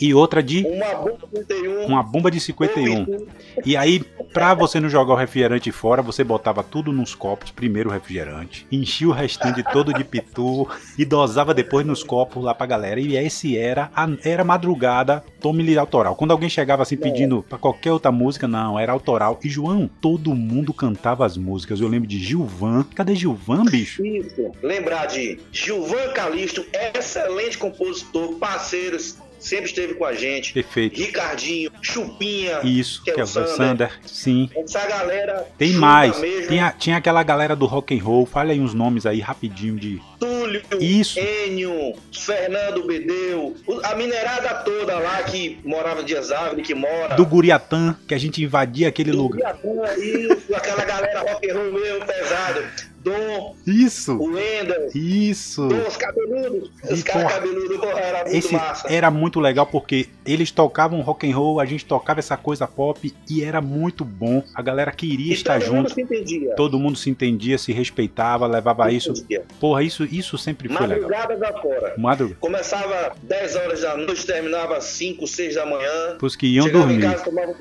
e 0.00 0.12
outra 0.12 0.42
de 0.42 0.66
uma 0.66 0.92
bomba 0.94 1.28
de 1.32 1.40
51. 1.40 1.86
Uma 1.86 2.02
bomba 2.02 2.30
de 2.30 2.40
51. 2.40 3.26
E 3.64 3.76
aí, 3.76 4.00
pra 4.32 4.52
você 4.52 4.80
não 4.80 4.88
jogar 4.88 5.14
o 5.14 5.16
refrigerante 5.16 5.70
fora, 5.70 6.02
você 6.02 6.24
botava 6.24 6.62
tudo 6.62 6.92
nos 6.92 7.14
copos, 7.14 7.50
primeiro 7.50 7.88
o 7.88 7.92
refrigerante, 7.92 8.66
enchia 8.70 9.08
o 9.08 9.12
restante 9.12 9.62
todo 9.62 9.94
de 9.94 10.02
pitu 10.02 10.68
e 10.98 11.04
dosava 11.04 11.54
depois 11.54 11.86
nos 11.86 12.02
copos 12.02 12.42
lá 12.42 12.54
pra 12.54 12.66
galera. 12.66 13.00
E 13.00 13.16
esse 13.16 13.56
era 13.56 13.90
a, 13.94 14.08
era 14.24 14.42
madrugada, 14.42 15.22
tome-lhe 15.44 15.76
autoral. 15.76 16.16
Quando 16.16 16.30
alguém 16.30 16.48
chegava 16.48 16.82
assim 16.82 16.96
pedindo 16.96 17.42
pra 17.46 17.58
qualquer 17.58 17.92
outra 17.92 18.10
música, 18.10 18.48
não, 18.48 18.78
era 18.78 18.90
autoral. 18.90 19.38
E 19.44 19.48
João, 19.50 19.90
todo 20.00 20.34
mundo 20.34 20.72
cantava 20.72 21.26
as 21.26 21.36
músicas. 21.36 21.82
Eu 21.82 21.88
lembro 21.88 22.08
de 22.08 22.18
Gilvan. 22.18 22.82
Cadê 22.94 23.14
Gilvan, 23.14 23.66
bicho? 23.66 24.02
Isso. 24.06 24.50
Lembrar 24.62 25.04
de 25.04 25.38
Gilvan 25.52 26.14
Calisto, 26.14 26.64
excelente 26.72 27.58
compositor, 27.58 28.36
parceiros, 28.36 29.18
sempre 29.44 29.66
esteve 29.66 29.94
com 29.94 30.04
a 30.04 30.14
gente. 30.14 30.52
Perfeito. 30.52 30.98
Ricardinho, 30.98 31.70
Chupinha. 31.82 32.60
Isso, 32.62 33.02
que 33.02 33.10
é, 33.10 33.14
que 33.14 33.20
é 33.20 33.24
o 33.24 33.26
Sander. 33.26 33.56
Sander. 33.56 34.00
Sim. 34.04 34.50
Essa 34.56 34.86
galera. 34.86 35.46
Tem 35.58 35.72
mais. 35.72 36.16
Tinha, 36.48 36.74
tinha 36.76 36.96
aquela 36.96 37.22
galera 37.22 37.54
do 37.54 37.66
rock 37.66 37.96
and 37.96 38.02
roll. 38.02 38.26
Fale 38.26 38.52
aí 38.52 38.60
uns 38.60 38.74
nomes 38.74 39.06
aí 39.06 39.20
rapidinho 39.20 39.76
de. 39.76 40.00
Túlio, 40.18 40.62
Isso. 40.80 41.18
Enio, 41.18 41.94
Fernando 42.12 42.86
Bedeu, 42.86 43.54
a 43.82 43.94
minerada 43.94 44.54
toda 44.64 44.98
lá 44.98 45.22
que 45.24 45.58
morava 45.64 46.02
Dias 46.02 46.32
Árvore, 46.32 46.62
que 46.62 46.74
mora. 46.74 47.14
Do 47.14 47.26
Guriatã, 47.26 47.96
que 48.08 48.14
a 48.14 48.18
gente 48.18 48.42
invadia 48.42 48.88
aquele 48.88 49.10
do 49.10 49.18
lugar. 49.18 49.54
Guriatã, 49.62 50.00
isso, 50.00 50.54
aquela 50.54 50.84
galera 50.84 51.20
rock 51.20 51.50
and 51.50 51.54
roll 51.54 51.72
mesmo 51.72 52.06
pesado. 52.06 52.93
Dom. 53.04 53.54
Isso. 53.66 54.16
O 54.16 54.30
Ender. 54.38 54.88
Isso. 54.94 55.68
Dom, 55.68 55.86
os 55.86 55.96
cabeludos. 55.96 56.70
Os 56.90 57.02
caras 57.02 57.34
cabeludos, 57.34 57.76
porra, 57.76 58.00
era 58.00 58.24
muito 58.24 58.36
esse 58.36 58.54
massa. 58.54 58.88
Era 58.92 59.10
muito 59.10 59.40
legal 59.40 59.66
porque 59.66 60.08
eles 60.24 60.50
tocavam 60.50 61.02
rock 61.02 61.30
and 61.30 61.36
roll, 61.36 61.60
a 61.60 61.66
gente 61.66 61.84
tocava 61.84 62.20
essa 62.20 62.36
coisa 62.36 62.66
pop 62.66 63.12
e 63.28 63.44
era 63.44 63.60
muito 63.60 64.04
bom. 64.04 64.42
A 64.54 64.62
galera 64.62 64.90
queria 64.90 65.32
e 65.32 65.34
estar 65.34 65.60
todo 65.60 65.66
junto. 65.66 65.76
Mundo 65.76 65.94
se 65.94 66.00
entendia. 66.00 66.54
Todo 66.56 66.78
mundo 66.78 66.98
se 66.98 67.10
entendia, 67.10 67.58
se 67.58 67.72
respeitava, 67.72 68.46
levava 68.46 68.88
se 68.88 68.96
isso. 68.96 69.12
Porra, 69.60 69.82
isso, 69.82 70.04
isso 70.04 70.38
sempre 70.38 70.68
foi 70.68 70.86
legal. 70.86 71.10
Madrugada 71.10 71.36
da 71.36 71.60
fora. 71.60 71.94
Madrugada. 71.98 72.40
Começava 72.40 73.14
10 73.22 73.56
horas 73.56 73.80
da 73.82 73.96
noite, 73.98 74.24
terminava 74.24 74.80
5, 74.80 75.26
6 75.26 75.54
da 75.56 75.66
manhã. 75.66 76.16
Os 76.22 76.34
que 76.34 76.46
iam 76.46 76.64
Chegava 76.64 76.86
dormir. 76.86 77.04
Em 77.04 77.10
casa, 77.10 77.24
tomava 77.24 77.54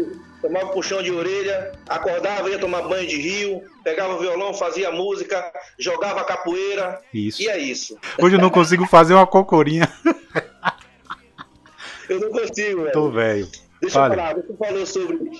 tomava 0.43 0.67
puxão 0.67 1.01
de 1.01 1.10
orelha, 1.10 1.71
acordava, 1.88 2.49
ia 2.49 2.60
tomar 2.60 2.82
banho 2.82 3.08
de 3.08 3.15
rio, 3.15 3.62
pegava 3.82 4.15
o 4.15 4.19
violão, 4.19 4.53
fazia 4.53 4.91
música, 4.91 5.53
jogava 5.79 6.21
capoeira. 6.25 7.01
Isso. 7.13 7.41
E 7.41 7.47
é 7.47 7.58
isso. 7.58 7.97
Hoje 8.21 8.36
eu 8.36 8.41
não 8.41 8.49
consigo 8.49 8.86
fazer 8.86 9.13
uma 9.13 9.25
cocorinha. 9.25 9.88
eu 12.10 12.19
não 12.19 12.29
consigo, 12.29 12.82
velho. 12.82 12.91
Tô 12.91 13.10
velho. 13.10 13.47
Deixa 13.82 13.99
eu 13.99 14.10
falar, 14.10 14.36
você 14.36 14.53
falou 14.58 14.86
sobre 14.86 15.32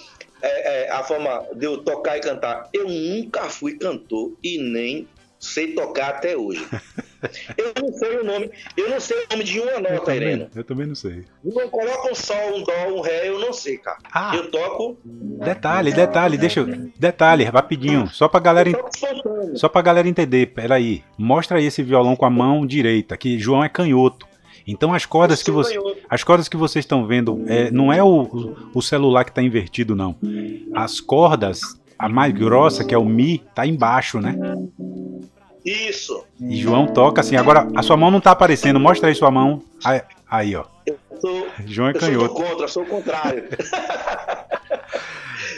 é, 0.42 0.86
é, 0.86 0.92
a 0.92 1.04
forma 1.04 1.48
de 1.54 1.66
eu 1.66 1.84
tocar 1.84 2.18
e 2.18 2.22
cantar. 2.22 2.70
Eu 2.72 2.88
nunca 2.88 3.50
fui 3.50 3.78
cantor 3.78 4.32
e 4.42 4.58
nem 4.58 5.06
sei 5.38 5.74
tocar 5.74 6.12
até 6.12 6.38
hoje. 6.38 6.66
Eu 7.58 7.74
não 7.82 7.94
sei 7.94 8.18
o 8.18 8.24
nome, 8.24 8.52
eu 8.78 8.90
não 8.90 9.00
sei 9.00 9.18
o 9.18 9.28
nome 9.32 9.44
de 9.44 9.60
uma 9.60 9.80
nota, 9.80 10.16
Irene. 10.16 10.48
Eu 10.56 10.64
também 10.64 10.88
não 10.88 10.96
sei. 10.96 11.26
Não 11.44 11.70
coloca 11.70 12.12
um 12.12 12.16
sol, 12.16 12.56
um 12.56 12.64
dó, 12.64 12.98
um 12.98 13.02
ré, 13.02 13.30
eu 13.30 13.40
não 13.40 13.54
sei, 13.54 13.78
cara. 13.78 13.98
Ah, 14.12 14.36
eu 14.36 14.50
toco. 14.50 14.98
Detalhe, 15.04 15.92
detalhe, 15.92 16.38
deixa 16.38 16.60
eu. 16.62 16.68
Detalhe, 16.98 17.44
rapidinho. 17.44 18.08
Só 18.10 18.28
pra 18.28 18.40
galera. 18.40 18.72
Só 19.56 19.70
pra 19.70 19.82
galera 19.82 20.08
entender, 20.08 20.48
peraí. 20.48 21.04
Mostra 21.18 21.58
aí 21.58 21.66
esse 21.66 21.84
violão 21.84 22.16
com 22.16 22.26
a 22.26 22.30
mão 22.30 22.66
direita, 22.66 23.18
que 23.18 23.40
João 23.40 23.64
é 23.64 23.70
canhoto. 23.70 24.28
Então 24.66 24.94
as 24.94 25.06
cordas 25.06 25.44
que 25.44 25.52
você, 25.52 25.78
as 26.10 26.24
cordas 26.24 26.48
que 26.48 26.56
vocês 26.56 26.84
estão 26.84 27.06
vendo 27.06 27.44
é, 27.48 27.70
não 27.70 27.92
é 27.92 28.02
o, 28.02 28.56
o 28.74 28.82
celular 28.82 29.26
que 29.26 29.32
está 29.32 29.42
invertido 29.42 29.96
não. 29.96 30.16
As 30.74 31.02
cordas, 31.02 31.60
a 32.00 32.08
mais 32.08 32.34
grossa 32.34 32.84
que 32.86 32.96
é 32.96 32.98
o 32.98 33.06
mi, 33.06 33.44
tá 33.54 33.68
embaixo, 33.68 34.20
né? 34.20 34.38
Isso. 35.66 36.26
E 36.40 36.56
João 36.58 36.88
toca 36.88 37.22
assim. 37.22 37.36
Agora, 37.36 37.68
a 37.76 37.82
sua 37.82 37.98
mão 37.98 38.12
não 38.12 38.20
tá 38.20 38.32
aparecendo. 38.32 38.80
Mostra 38.80 39.10
aí 39.10 39.16
sua 39.16 39.32
mão. 39.32 39.62
Aí, 39.84 40.02
aí 40.30 40.56
ó. 40.56 40.66
Eu 40.86 40.98
sou, 41.20 41.48
João 41.66 41.90
é 41.90 41.94
canhoto. 41.94 42.26
Eu 42.26 42.28
sou 42.28 42.46
contra, 42.46 42.68
sou 42.68 42.84
o 42.84 42.86
contrário. 42.86 43.50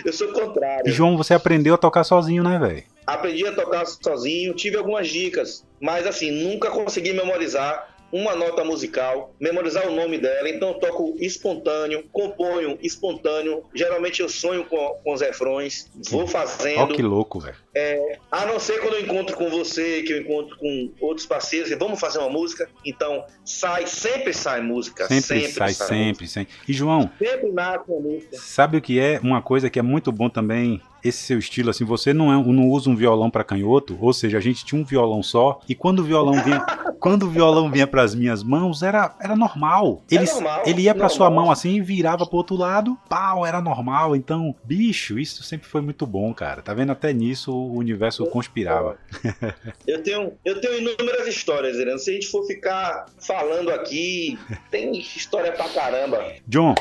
eu 0.05 0.13
sou 0.13 0.29
o 0.29 0.33
contrário. 0.33 0.83
E 0.87 0.91
João, 0.91 1.17
você 1.17 1.33
aprendeu 1.33 1.73
a 1.73 1.77
tocar 1.77 2.03
sozinho, 2.03 2.43
né, 2.43 2.59
velho? 2.59 2.83
Aprendi 3.07 3.47
a 3.47 3.53
tocar 3.53 3.85
sozinho, 3.85 4.53
tive 4.53 4.77
algumas 4.77 5.07
dicas, 5.07 5.65
mas 5.79 6.07
assim, 6.07 6.31
nunca 6.31 6.71
consegui 6.71 7.13
memorizar 7.13 7.95
uma 8.11 8.35
nota 8.35 8.63
musical, 8.63 9.33
memorizar 9.39 9.87
o 9.87 9.95
nome 9.95 10.17
dela, 10.17 10.47
então 10.47 10.69
eu 10.69 10.73
toco 10.75 11.15
espontâneo, 11.19 12.03
componho 12.11 12.77
espontâneo, 12.81 13.63
geralmente 13.73 14.21
eu 14.21 14.29
sonho 14.29 14.63
com, 14.65 14.77
com 15.03 15.13
os 15.13 15.21
refrões, 15.21 15.91
vou 16.09 16.25
fazendo. 16.25 16.79
Ó, 16.79 16.87
que 16.87 17.01
louco, 17.01 17.39
velho. 17.39 17.57
É, 17.75 18.19
a 18.31 18.45
não 18.45 18.57
ser 18.57 18.79
quando 18.79 18.93
eu 18.93 19.01
encontro 19.01 19.35
com 19.35 19.49
você, 19.49 20.01
que 20.03 20.13
eu 20.13 20.21
encontro 20.21 20.57
com 20.57 20.91
outros 21.01 21.25
parceiros, 21.25 21.69
e 21.69 21.75
vamos 21.75 21.99
fazer 21.99 22.19
uma 22.19 22.29
música, 22.29 22.69
então 22.85 23.25
sai, 23.43 23.85
sempre 23.85 24.33
sai 24.33 24.61
música. 24.61 25.07
Sempre, 25.07 25.21
sempre 25.21 25.51
sai, 25.51 25.73
sai 25.73 25.87
sempre, 25.87 26.27
sempre. 26.27 26.53
E 26.67 26.71
João, 26.71 27.09
sempre 27.19 27.51
nasce 27.51 27.83
uma 27.89 27.99
música. 27.99 28.37
Sabe 28.37 28.77
o 28.77 28.81
que 28.81 28.97
é? 28.97 29.19
Uma 29.21 29.41
coisa 29.41 29.69
que 29.69 29.77
é 29.77 29.81
muito 29.81 30.09
bom 30.11 30.29
também 30.29 30.81
esse 31.07 31.19
seu 31.19 31.37
estilo, 31.37 31.69
assim, 31.69 31.85
você 31.85 32.13
não, 32.13 32.33
é, 32.33 32.43
não 32.51 32.67
usa 32.67 32.89
um 32.89 32.95
violão 32.95 33.29
para 33.29 33.43
canhoto, 33.43 33.95
ou 34.01 34.11
seja, 34.11 34.39
a 34.39 34.41
gente 34.41 34.65
tinha 34.65 34.81
um 34.81 34.83
violão 34.83 35.21
só, 35.21 35.59
e 35.69 35.75
quando 35.75 35.99
o 35.99 36.03
violão 36.03 36.41
vinha, 36.43 36.65
quando 36.99 37.23
o 37.23 37.29
violão 37.29 37.69
vinha 37.69 37.85
para 37.85 38.01
as 38.01 38.15
minhas 38.15 38.41
mãos, 38.41 38.81
era, 38.81 39.15
era 39.19 39.35
normal. 39.35 40.01
Ele, 40.09 40.27
é 40.27 40.33
normal, 40.33 40.63
ele 40.65 40.81
ia 40.81 40.95
para 40.95 41.07
sua 41.07 41.29
mão 41.29 41.51
assim 41.51 41.75
e 41.75 41.81
virava 41.81 42.25
pro 42.25 42.37
outro 42.37 42.55
lado, 42.55 42.97
pau, 43.07 43.45
era 43.45 43.61
normal. 43.61 44.15
Então, 44.15 44.55
bicho, 44.63 45.19
isso 45.19 45.43
sempre 45.43 45.67
foi 45.67 45.81
muito 45.81 46.07
bom, 46.07 46.33
cara. 46.33 46.63
Tá 46.63 46.73
vendo? 46.73 46.91
Até 46.91 47.13
nisso 47.13 47.53
o 47.65 47.77
universo 47.77 48.25
conspirava. 48.27 48.97
Eu 49.87 50.01
tenho, 50.01 50.33
eu 50.43 50.59
tenho 50.59 50.79
inúmeras 50.79 51.27
histórias, 51.27 51.77
Irã. 51.77 51.97
Se 51.97 52.09
a 52.09 52.13
gente 52.13 52.27
for 52.27 52.45
ficar 52.45 53.05
falando 53.19 53.69
aqui, 53.69 54.37
tem 54.71 54.97
história 54.97 55.51
pra 55.51 55.69
caramba. 55.69 56.33
John, 56.47 56.73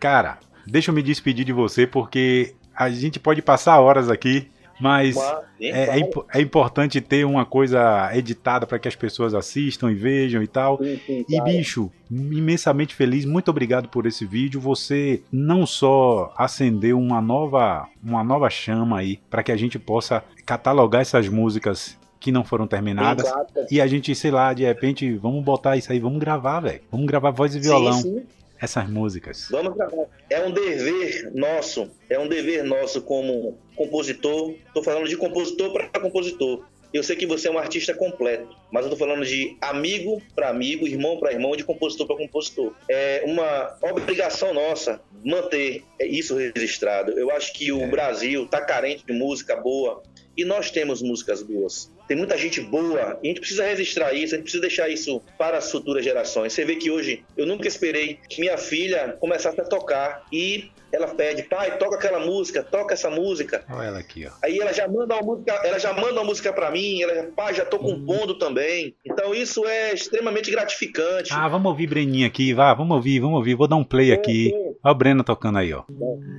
cara, 0.00 0.38
deixa 0.66 0.90
eu 0.90 0.94
me 0.94 1.02
despedir 1.02 1.44
de 1.44 1.52
você 1.52 1.86
porque 1.86 2.54
a 2.74 2.90
gente 2.90 3.20
pode 3.20 3.42
passar 3.42 3.78
horas 3.80 4.10
aqui, 4.10 4.50
mas 4.84 5.16
é, 5.58 5.98
é, 5.98 6.10
é, 6.34 6.40
importante 6.42 7.00
ter 7.00 7.24
uma 7.24 7.46
coisa 7.46 8.10
editada 8.12 8.66
para 8.66 8.78
que 8.78 8.86
as 8.86 8.94
pessoas 8.94 9.32
assistam 9.32 9.90
e 9.90 9.94
vejam 9.94 10.42
e 10.42 10.46
tal. 10.46 10.76
Sim, 10.76 11.00
sim, 11.06 11.24
e 11.26 11.40
bicho, 11.40 11.90
imensamente 12.10 12.94
feliz, 12.94 13.24
muito 13.24 13.50
obrigado 13.50 13.88
por 13.88 14.04
esse 14.04 14.26
vídeo. 14.26 14.60
Você 14.60 15.22
não 15.32 15.64
só 15.64 16.34
acendeu 16.36 16.98
uma 16.98 17.22
nova, 17.22 17.88
uma 18.04 18.22
nova 18.22 18.50
chama 18.50 18.98
aí 18.98 19.18
para 19.30 19.42
que 19.42 19.50
a 19.50 19.56
gente 19.56 19.78
possa 19.78 20.22
catalogar 20.44 21.00
essas 21.00 21.30
músicas 21.30 21.98
que 22.20 22.30
não 22.30 22.44
foram 22.44 22.66
terminadas. 22.66 23.24
Exato. 23.26 23.66
E 23.70 23.80
a 23.80 23.86
gente, 23.86 24.14
sei 24.14 24.30
lá, 24.30 24.52
de 24.52 24.64
repente, 24.64 25.14
vamos 25.14 25.42
botar 25.42 25.78
isso 25.78 25.90
aí, 25.90 25.98
vamos 25.98 26.18
gravar, 26.18 26.60
velho. 26.60 26.82
Vamos 26.92 27.06
gravar 27.06 27.30
voz 27.30 27.54
e 27.54 27.58
violão. 27.58 27.94
Sim, 27.94 28.18
sim 28.18 28.43
essas 28.64 28.88
músicas? 28.88 29.48
Vamos 29.50 29.74
gravar. 29.74 30.06
É 30.28 30.44
um 30.44 30.50
dever 30.50 31.30
nosso, 31.34 31.90
é 32.08 32.18
um 32.18 32.26
dever 32.26 32.64
nosso 32.64 33.02
como 33.02 33.58
compositor. 33.76 34.54
Estou 34.66 34.82
falando 34.82 35.08
de 35.08 35.16
compositor 35.16 35.72
para 35.72 36.00
compositor. 36.00 36.64
Eu 36.92 37.02
sei 37.02 37.16
que 37.16 37.26
você 37.26 37.48
é 37.48 37.50
um 37.50 37.58
artista 37.58 37.92
completo, 37.92 38.56
mas 38.70 38.86
eu 38.86 38.92
estou 38.92 39.08
falando 39.08 39.26
de 39.26 39.56
amigo 39.60 40.22
para 40.32 40.48
amigo, 40.48 40.86
irmão 40.86 41.18
para 41.18 41.32
irmão, 41.32 41.56
de 41.56 41.64
compositor 41.64 42.06
para 42.06 42.16
compositor. 42.16 42.72
É 42.88 43.24
uma 43.26 43.76
obrigação 43.82 44.54
nossa 44.54 45.00
manter 45.24 45.82
isso 45.98 46.36
registrado. 46.36 47.10
Eu 47.18 47.32
acho 47.32 47.52
que 47.52 47.72
o 47.72 47.80
é. 47.80 47.86
Brasil 47.88 48.44
está 48.44 48.60
carente 48.60 49.04
de 49.04 49.12
música 49.12 49.56
boa 49.56 50.04
e 50.36 50.44
nós 50.44 50.70
temos 50.70 51.02
músicas 51.02 51.42
boas. 51.42 51.92
Tem 52.06 52.16
muita 52.16 52.36
gente 52.36 52.60
boa 52.60 53.18
e 53.22 53.26
a 53.26 53.28
gente 53.28 53.40
precisa 53.40 53.64
registrar 53.64 54.12
isso, 54.12 54.34
a 54.34 54.36
gente 54.36 54.44
precisa 54.44 54.60
deixar 54.60 54.88
isso 54.88 55.22
para 55.38 55.58
as 55.58 55.70
futuras 55.70 56.04
gerações. 56.04 56.52
Você 56.52 56.64
vê 56.64 56.76
que 56.76 56.90
hoje 56.90 57.24
eu 57.36 57.46
nunca 57.46 57.66
esperei 57.66 58.18
que 58.28 58.40
minha 58.40 58.58
filha 58.58 59.16
começasse 59.18 59.60
a 59.60 59.64
tocar 59.64 60.24
e 60.32 60.70
ela 60.92 61.08
pede, 61.08 61.42
pai, 61.42 61.76
toca 61.76 61.96
aquela 61.96 62.20
música, 62.20 62.62
toca 62.62 62.94
essa 62.94 63.10
música. 63.10 63.64
Olha 63.68 63.86
ela 63.88 63.98
aqui, 63.98 64.26
ó. 64.26 64.30
Aí 64.42 64.58
ela 64.58 64.72
já 64.72 64.86
manda 64.86 65.14
uma 65.14 65.22
música, 65.22 65.60
ela 65.64 65.78
já 65.78 65.92
manda 65.92 66.12
uma 66.12 66.24
música 66.24 66.52
para 66.52 66.70
mim, 66.70 67.02
ela, 67.02 67.30
pai, 67.34 67.54
já 67.54 67.64
tô 67.64 67.78
compondo 67.78 68.34
uhum. 68.34 68.38
também. 68.38 68.94
Então 69.04 69.34
isso 69.34 69.64
é 69.66 69.92
extremamente 69.92 70.50
gratificante. 70.50 71.32
Ah, 71.32 71.48
vamos 71.48 71.66
ouvir 71.70 71.88
Breninha 71.88 72.26
aqui, 72.26 72.52
vá, 72.54 72.72
vamos 72.74 72.96
ouvir, 72.96 73.18
vamos 73.18 73.38
ouvir, 73.38 73.54
vou 73.54 73.66
dar 73.66 73.76
um 73.76 73.84
play 73.84 74.12
aqui. 74.12 74.52
Olha 74.82 74.92
o 74.92 74.94
Breno 74.94 75.24
tocando 75.24 75.58
aí, 75.58 75.72
ó. 75.72 75.82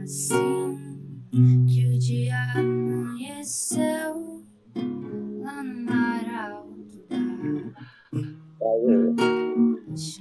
Assim 0.03 0.94
que 1.35 1.85
o 1.85 1.99
dia 1.99 2.37
amanheceu 2.55 4.41
lá 5.43 5.61
no 5.63 5.81
mar 5.81 6.23
alto 6.33 6.97
da 7.09 7.17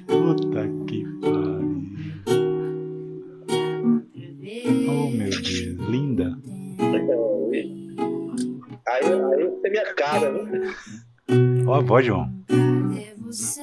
Puta 0.09 0.69
que 0.89 1.05
pariu. 1.21 1.85
Oh 4.89 5.09
meu 5.11 5.31
Deus, 5.31 5.89
linda. 5.89 6.37
Aí, 8.89 9.05
aí 9.05 9.49
você 9.51 9.71
me 9.71 9.79
acaba, 9.79 10.33
né? 10.33 10.75
Ó 11.65 11.75
a 11.75 11.81
voz, 11.81 12.07
João. 12.07 12.29
Cadê 12.49 13.15
você? 13.21 13.63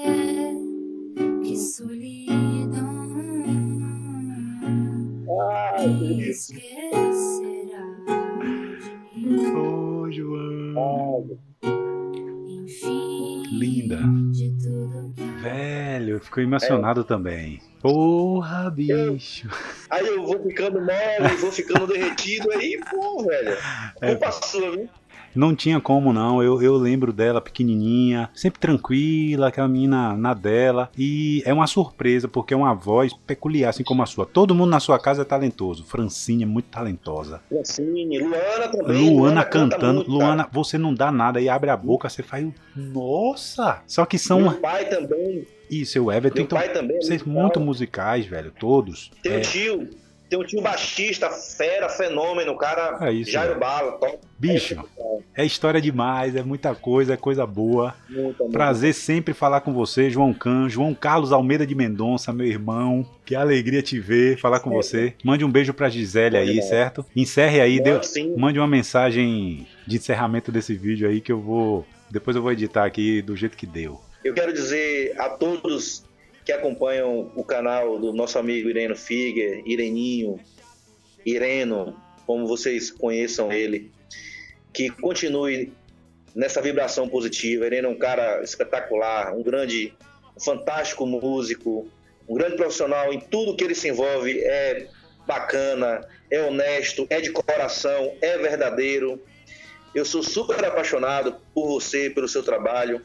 Que 1.43 1.57
solidão. 1.57 3.01
Ah, 5.49 5.83
Ô, 9.55 10.11
João. 10.11 11.39
Linda. 13.51 13.99
Velho, 15.41 16.19
ficou 16.19 16.43
emocionado 16.43 17.01
é. 17.01 17.03
também. 17.03 17.61
Porra, 17.81 18.69
bicho. 18.69 19.47
Eu, 19.47 19.57
aí 19.89 20.07
eu 20.07 20.23
vou 20.23 20.41
ficando 20.43 20.79
mole, 20.79 21.35
vou 21.39 21.51
ficando 21.51 21.87
derretido, 21.87 22.51
aí, 22.51 22.79
pô, 22.89 23.23
velho. 23.23 23.57
É, 24.01 24.31
sua, 24.31 24.71
viu? 24.71 24.89
Não 25.35 25.55
tinha 25.55 25.79
como 25.79 26.13
não, 26.13 26.41
eu, 26.41 26.61
eu 26.61 26.75
lembro 26.75 27.13
dela 27.13 27.41
pequenininha, 27.41 28.29
sempre 28.33 28.59
tranquila, 28.59 29.47
aquela 29.47 29.67
menina 29.67 30.15
na 30.15 30.33
dela. 30.33 30.89
E 30.97 31.41
é 31.45 31.53
uma 31.53 31.67
surpresa, 31.67 32.27
porque 32.27 32.53
é 32.53 32.57
uma 32.57 32.73
voz 32.73 33.13
peculiar, 33.13 33.69
assim 33.69 33.83
como 33.83 34.03
a 34.03 34.05
sua. 34.05 34.25
Todo 34.25 34.55
mundo 34.55 34.69
na 34.69 34.79
sua 34.79 34.99
casa 34.99 35.21
é 35.21 35.25
talentoso. 35.25 35.83
Francine 35.83 36.43
é 36.43 36.45
muito 36.45 36.65
talentosa. 36.65 37.41
Francine, 37.49 38.19
Luana 38.19 38.67
também. 38.69 39.09
Luana, 39.09 39.21
Luana 39.21 39.43
cantando. 39.45 39.95
Muito, 39.95 40.11
Luana, 40.11 40.49
você 40.51 40.77
não 40.77 40.93
dá 40.93 41.11
nada 41.11 41.39
e 41.39 41.49
abre 41.49 41.69
a 41.69 41.77
boca, 41.77 42.09
você 42.09 42.23
faz. 42.23 42.47
Nossa! 42.75 43.81
Só 43.87 44.05
que 44.05 44.17
são. 44.17 44.41
Meu 44.41 44.53
pai 44.53 44.85
também. 44.85 45.45
Isso, 45.69 46.03
o 46.03 46.11
Everton. 46.11 46.35
Meu 46.35 46.45
então, 46.45 46.57
pai 46.57 46.69
também. 46.73 46.97
É 46.97 47.01
vocês 47.01 47.23
muito 47.23 47.59
musicais, 47.59 48.25
velho, 48.25 48.51
todos. 48.51 49.11
Teu 49.23 49.33
é... 49.33 49.39
tio, 49.39 49.89
tem 50.31 50.39
um 50.39 50.45
tio 50.45 50.61
baixista, 50.61 51.29
fera, 51.29 51.89
fenômeno, 51.89 52.57
cara. 52.57 52.97
É 53.01 53.11
isso. 53.11 53.29
Jairo 53.29 53.59
Bala, 53.59 53.91
top. 53.97 54.17
Bicho, 54.39 54.81
é, 55.35 55.45
história 55.45 55.81
demais, 55.81 56.37
é 56.37 56.41
muita 56.41 56.73
coisa, 56.73 57.15
é 57.15 57.17
coisa 57.17 57.45
boa. 57.45 57.93
Muita, 58.09 58.45
Prazer 58.45 58.93
muita. 58.93 58.99
sempre 59.01 59.33
falar 59.33 59.59
com 59.59 59.73
você, 59.73 60.09
João 60.09 60.33
Can, 60.33 60.69
João 60.69 60.93
Carlos 60.93 61.33
Almeida 61.33 61.67
de 61.67 61.75
Mendonça, 61.75 62.31
meu 62.31 62.47
irmão. 62.47 63.05
Que 63.25 63.35
alegria 63.35 63.81
te 63.81 63.99
ver, 63.99 64.39
falar 64.39 64.61
com 64.61 64.71
é. 64.71 64.75
você. 64.75 65.13
Mande 65.21 65.43
um 65.43 65.51
beijo 65.51 65.73
pra 65.73 65.89
Gisele 65.89 66.37
aí, 66.37 66.61
certo? 66.61 67.05
Encerre 67.13 67.59
aí, 67.59 67.81
deu, 67.81 67.99
mande 68.37 68.57
uma 68.57 68.67
mensagem 68.67 69.67
de 69.85 69.97
encerramento 69.97 70.49
desse 70.49 70.73
vídeo 70.73 71.09
aí 71.09 71.19
que 71.19 71.33
eu 71.33 71.41
vou. 71.41 71.85
Depois 72.09 72.37
eu 72.37 72.41
vou 72.41 72.53
editar 72.53 72.85
aqui 72.85 73.21
do 73.21 73.35
jeito 73.35 73.57
que 73.57 73.67
deu. 73.67 73.99
Eu 74.23 74.33
quero 74.33 74.53
dizer 74.53 75.13
a 75.19 75.27
todos 75.29 76.05
que 76.43 76.51
acompanham 76.51 77.31
o 77.35 77.43
canal 77.43 77.99
do 77.99 78.13
nosso 78.13 78.37
amigo 78.39 78.69
Ireno 78.69 78.95
Figuer, 78.95 79.61
Ireninho, 79.65 80.39
Ireno, 81.25 81.95
como 82.25 82.47
vocês 82.47 82.89
conheçam 82.89 83.51
ele, 83.51 83.91
que 84.73 84.89
continue 84.89 85.71
nessa 86.35 86.61
vibração 86.61 87.07
positiva. 87.07 87.65
Ireno 87.65 87.89
é 87.89 87.91
um 87.91 87.97
cara 87.97 88.41
espetacular, 88.41 89.35
um 89.35 89.43
grande, 89.43 89.93
um 90.35 90.39
fantástico 90.39 91.05
músico, 91.05 91.87
um 92.27 92.35
grande 92.35 92.55
profissional 92.55 93.13
em 93.13 93.19
tudo 93.19 93.55
que 93.55 93.63
ele 93.63 93.75
se 93.75 93.89
envolve, 93.89 94.39
é 94.39 94.87
bacana, 95.27 96.07
é 96.29 96.41
honesto, 96.41 97.05
é 97.09 97.21
de 97.21 97.31
coração, 97.31 98.13
é 98.21 98.37
verdadeiro. 98.37 99.21
Eu 99.93 100.05
sou 100.05 100.23
super 100.23 100.63
apaixonado 100.63 101.35
por 101.53 101.67
você, 101.67 102.09
pelo 102.09 102.27
seu 102.27 102.41
trabalho. 102.41 103.01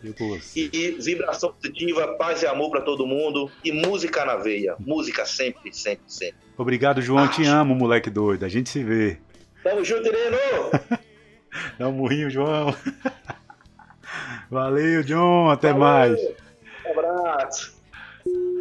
E, 0.54 0.70
e 0.72 0.90
vibração 0.92 1.52
positiva, 1.52 2.14
paz 2.16 2.42
e 2.42 2.46
amor 2.46 2.70
para 2.70 2.80
todo 2.80 3.06
mundo. 3.06 3.50
E 3.64 3.72
música 3.72 4.24
na 4.24 4.36
veia. 4.36 4.76
Música 4.78 5.26
sempre, 5.26 5.72
sempre, 5.72 6.04
sempre. 6.06 6.36
Obrigado, 6.56 7.02
João. 7.02 7.26
Te 7.28 7.44
amo, 7.44 7.74
moleque 7.74 8.08
doido. 8.08 8.44
A 8.44 8.48
gente 8.48 8.70
se 8.70 8.84
vê. 8.84 9.18
Tamo 9.64 9.84
junto, 9.84 10.06
Ireno! 10.06 10.70
Dá 11.78 11.88
um 11.88 11.92
murrinho, 11.92 12.30
João. 12.30 12.74
Valeu, 14.48 15.02
John. 15.02 15.50
Até 15.50 15.72
Valeu. 15.72 15.80
mais. 15.80 16.20
Um 16.86 16.98
abraço. 17.00 17.76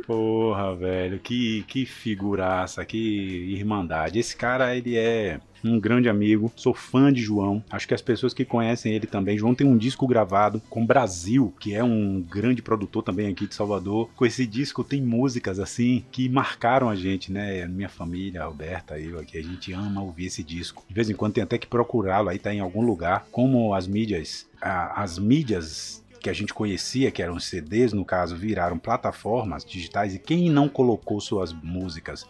Porra, 0.06 0.76
velho, 0.76 1.20
que, 1.20 1.64
que 1.64 1.86
figuraça, 1.86 2.86
que 2.86 2.98
irmandade. 2.98 4.20
Esse 4.20 4.36
cara, 4.36 4.76
ele 4.76 4.96
é 4.96 5.40
um 5.64 5.80
grande 5.80 6.08
amigo, 6.08 6.52
sou 6.56 6.74
fã 6.74 7.12
de 7.12 7.22
João. 7.22 7.64
Acho 7.72 7.88
que 7.88 7.94
as 7.94 8.02
pessoas 8.02 8.34
que 8.34 8.46
conhecem 8.46 8.94
ele 8.94 9.08
também. 9.08 9.38
João 9.38 9.56
tem 9.56 9.66
um 9.66 9.78
disco 9.78 10.06
gravado 10.06 10.62
com 10.70 10.86
Brasil, 10.86 11.54
que 11.60 11.74
é 11.74 11.84
um 11.84 12.22
grande 12.22 12.62
produtor 12.62 13.02
também 13.02 13.28
aqui 13.28 13.48
de 13.48 13.56
Salvador. 13.56 14.10
Com 14.16 14.26
esse 14.26 14.46
disco 14.46 14.84
tem 14.84 15.02
músicas 15.02 15.60
assim 15.60 16.06
que 16.12 16.30
marcaram 16.30 16.88
a 16.88 16.96
gente, 16.96 17.32
né? 17.32 17.66
Minha 17.66 17.90
família, 17.90 18.44
a 18.44 19.00
eu 19.00 19.20
aqui, 19.20 19.38
a 19.38 19.44
gente 19.44 19.74
ama 19.74 20.04
ouvir 20.04 20.28
esse 20.28 20.44
disco. 20.44 20.84
De 20.88 20.94
vez 20.94 21.10
em 21.10 21.16
quando 21.16 21.34
tem 21.34 21.44
até 21.44 21.58
que 21.58 21.68
procurá-lo, 21.68 22.30
aí 22.30 22.38
tá 22.38 22.54
em 22.54 22.60
algum 22.60 22.82
lugar. 22.82 23.26
Como 23.32 23.74
as 23.74 23.88
mídias, 23.88 24.48
as 24.62 25.18
mídias 25.18 26.05
que 26.20 26.30
a 26.30 26.34
gente 26.34 26.54
conhecia, 26.54 27.12
que 27.12 27.22
eram 27.22 27.40
CDs, 27.40 27.94
no 27.94 28.06
caso, 28.06 28.36
viraram 28.36 28.78
plataformas 28.78 29.64
digitais 29.64 30.16
e 30.16 30.20
quem 30.20 30.50
não 30.50 30.68
colocou 30.68 31.20
suas 31.20 31.54
músicas 31.54 32.26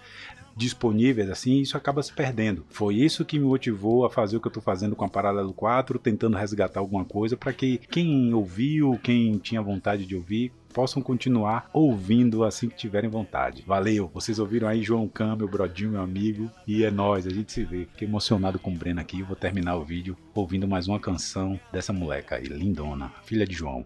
disponíveis 0.56 1.30
assim, 1.30 1.60
isso 1.60 1.76
acaba 1.76 2.02
se 2.02 2.14
perdendo. 2.14 2.66
Foi 2.70 2.96
isso 2.96 3.26
que 3.26 3.38
me 3.38 3.46
motivou 3.46 4.06
a 4.06 4.10
fazer 4.10 4.38
o 4.38 4.40
que 4.40 4.48
eu 4.48 4.50
estou 4.50 4.64
fazendo 4.64 4.96
com 4.96 5.04
a 5.04 5.10
Paralelo 5.10 5.54
4, 5.54 6.00
tentando 6.00 6.38
resgatar 6.38 6.80
alguma 6.80 7.04
coisa 7.04 7.36
para 7.36 7.52
que 7.52 7.78
quem 7.78 8.34
ouviu, 8.34 8.98
quem 9.04 9.38
tinha 9.38 9.62
vontade 9.62 10.06
de 10.06 10.16
ouvir, 10.16 10.52
possam 10.76 11.02
continuar 11.02 11.70
ouvindo 11.72 12.44
assim 12.44 12.68
que 12.68 12.76
tiverem 12.76 13.10
vontade. 13.10 13.64
Valeu! 13.66 14.12
Vocês 14.14 14.40
ouviram 14.40 14.68
aí 14.68 14.84
João 14.84 15.08
Cam, 15.08 15.38
meu 15.38 15.48
brodinho, 15.48 15.92
meu 15.92 16.02
amigo, 16.02 16.52
e 16.68 16.84
é 16.84 16.92
nós, 16.92 17.26
a 17.26 17.30
gente 17.30 17.54
se 17.54 17.64
vê. 17.64 17.86
Fiquei 17.86 18.06
emocionado 18.06 18.60
com 18.60 18.72
o 18.72 18.76
Breno 18.76 19.00
aqui, 19.00 19.24
vou 19.24 19.38
terminar 19.38 19.78
o 19.78 19.86
vídeo 19.86 20.18
ouvindo 20.34 20.68
mais 20.68 20.90
uma 20.90 21.00
canção 21.00 21.58
dessa 21.72 21.94
moleca 21.94 22.36
aí, 22.36 22.44
lindona, 22.44 23.10
filha 23.24 23.48
de 23.48 23.56
João. 23.56 23.86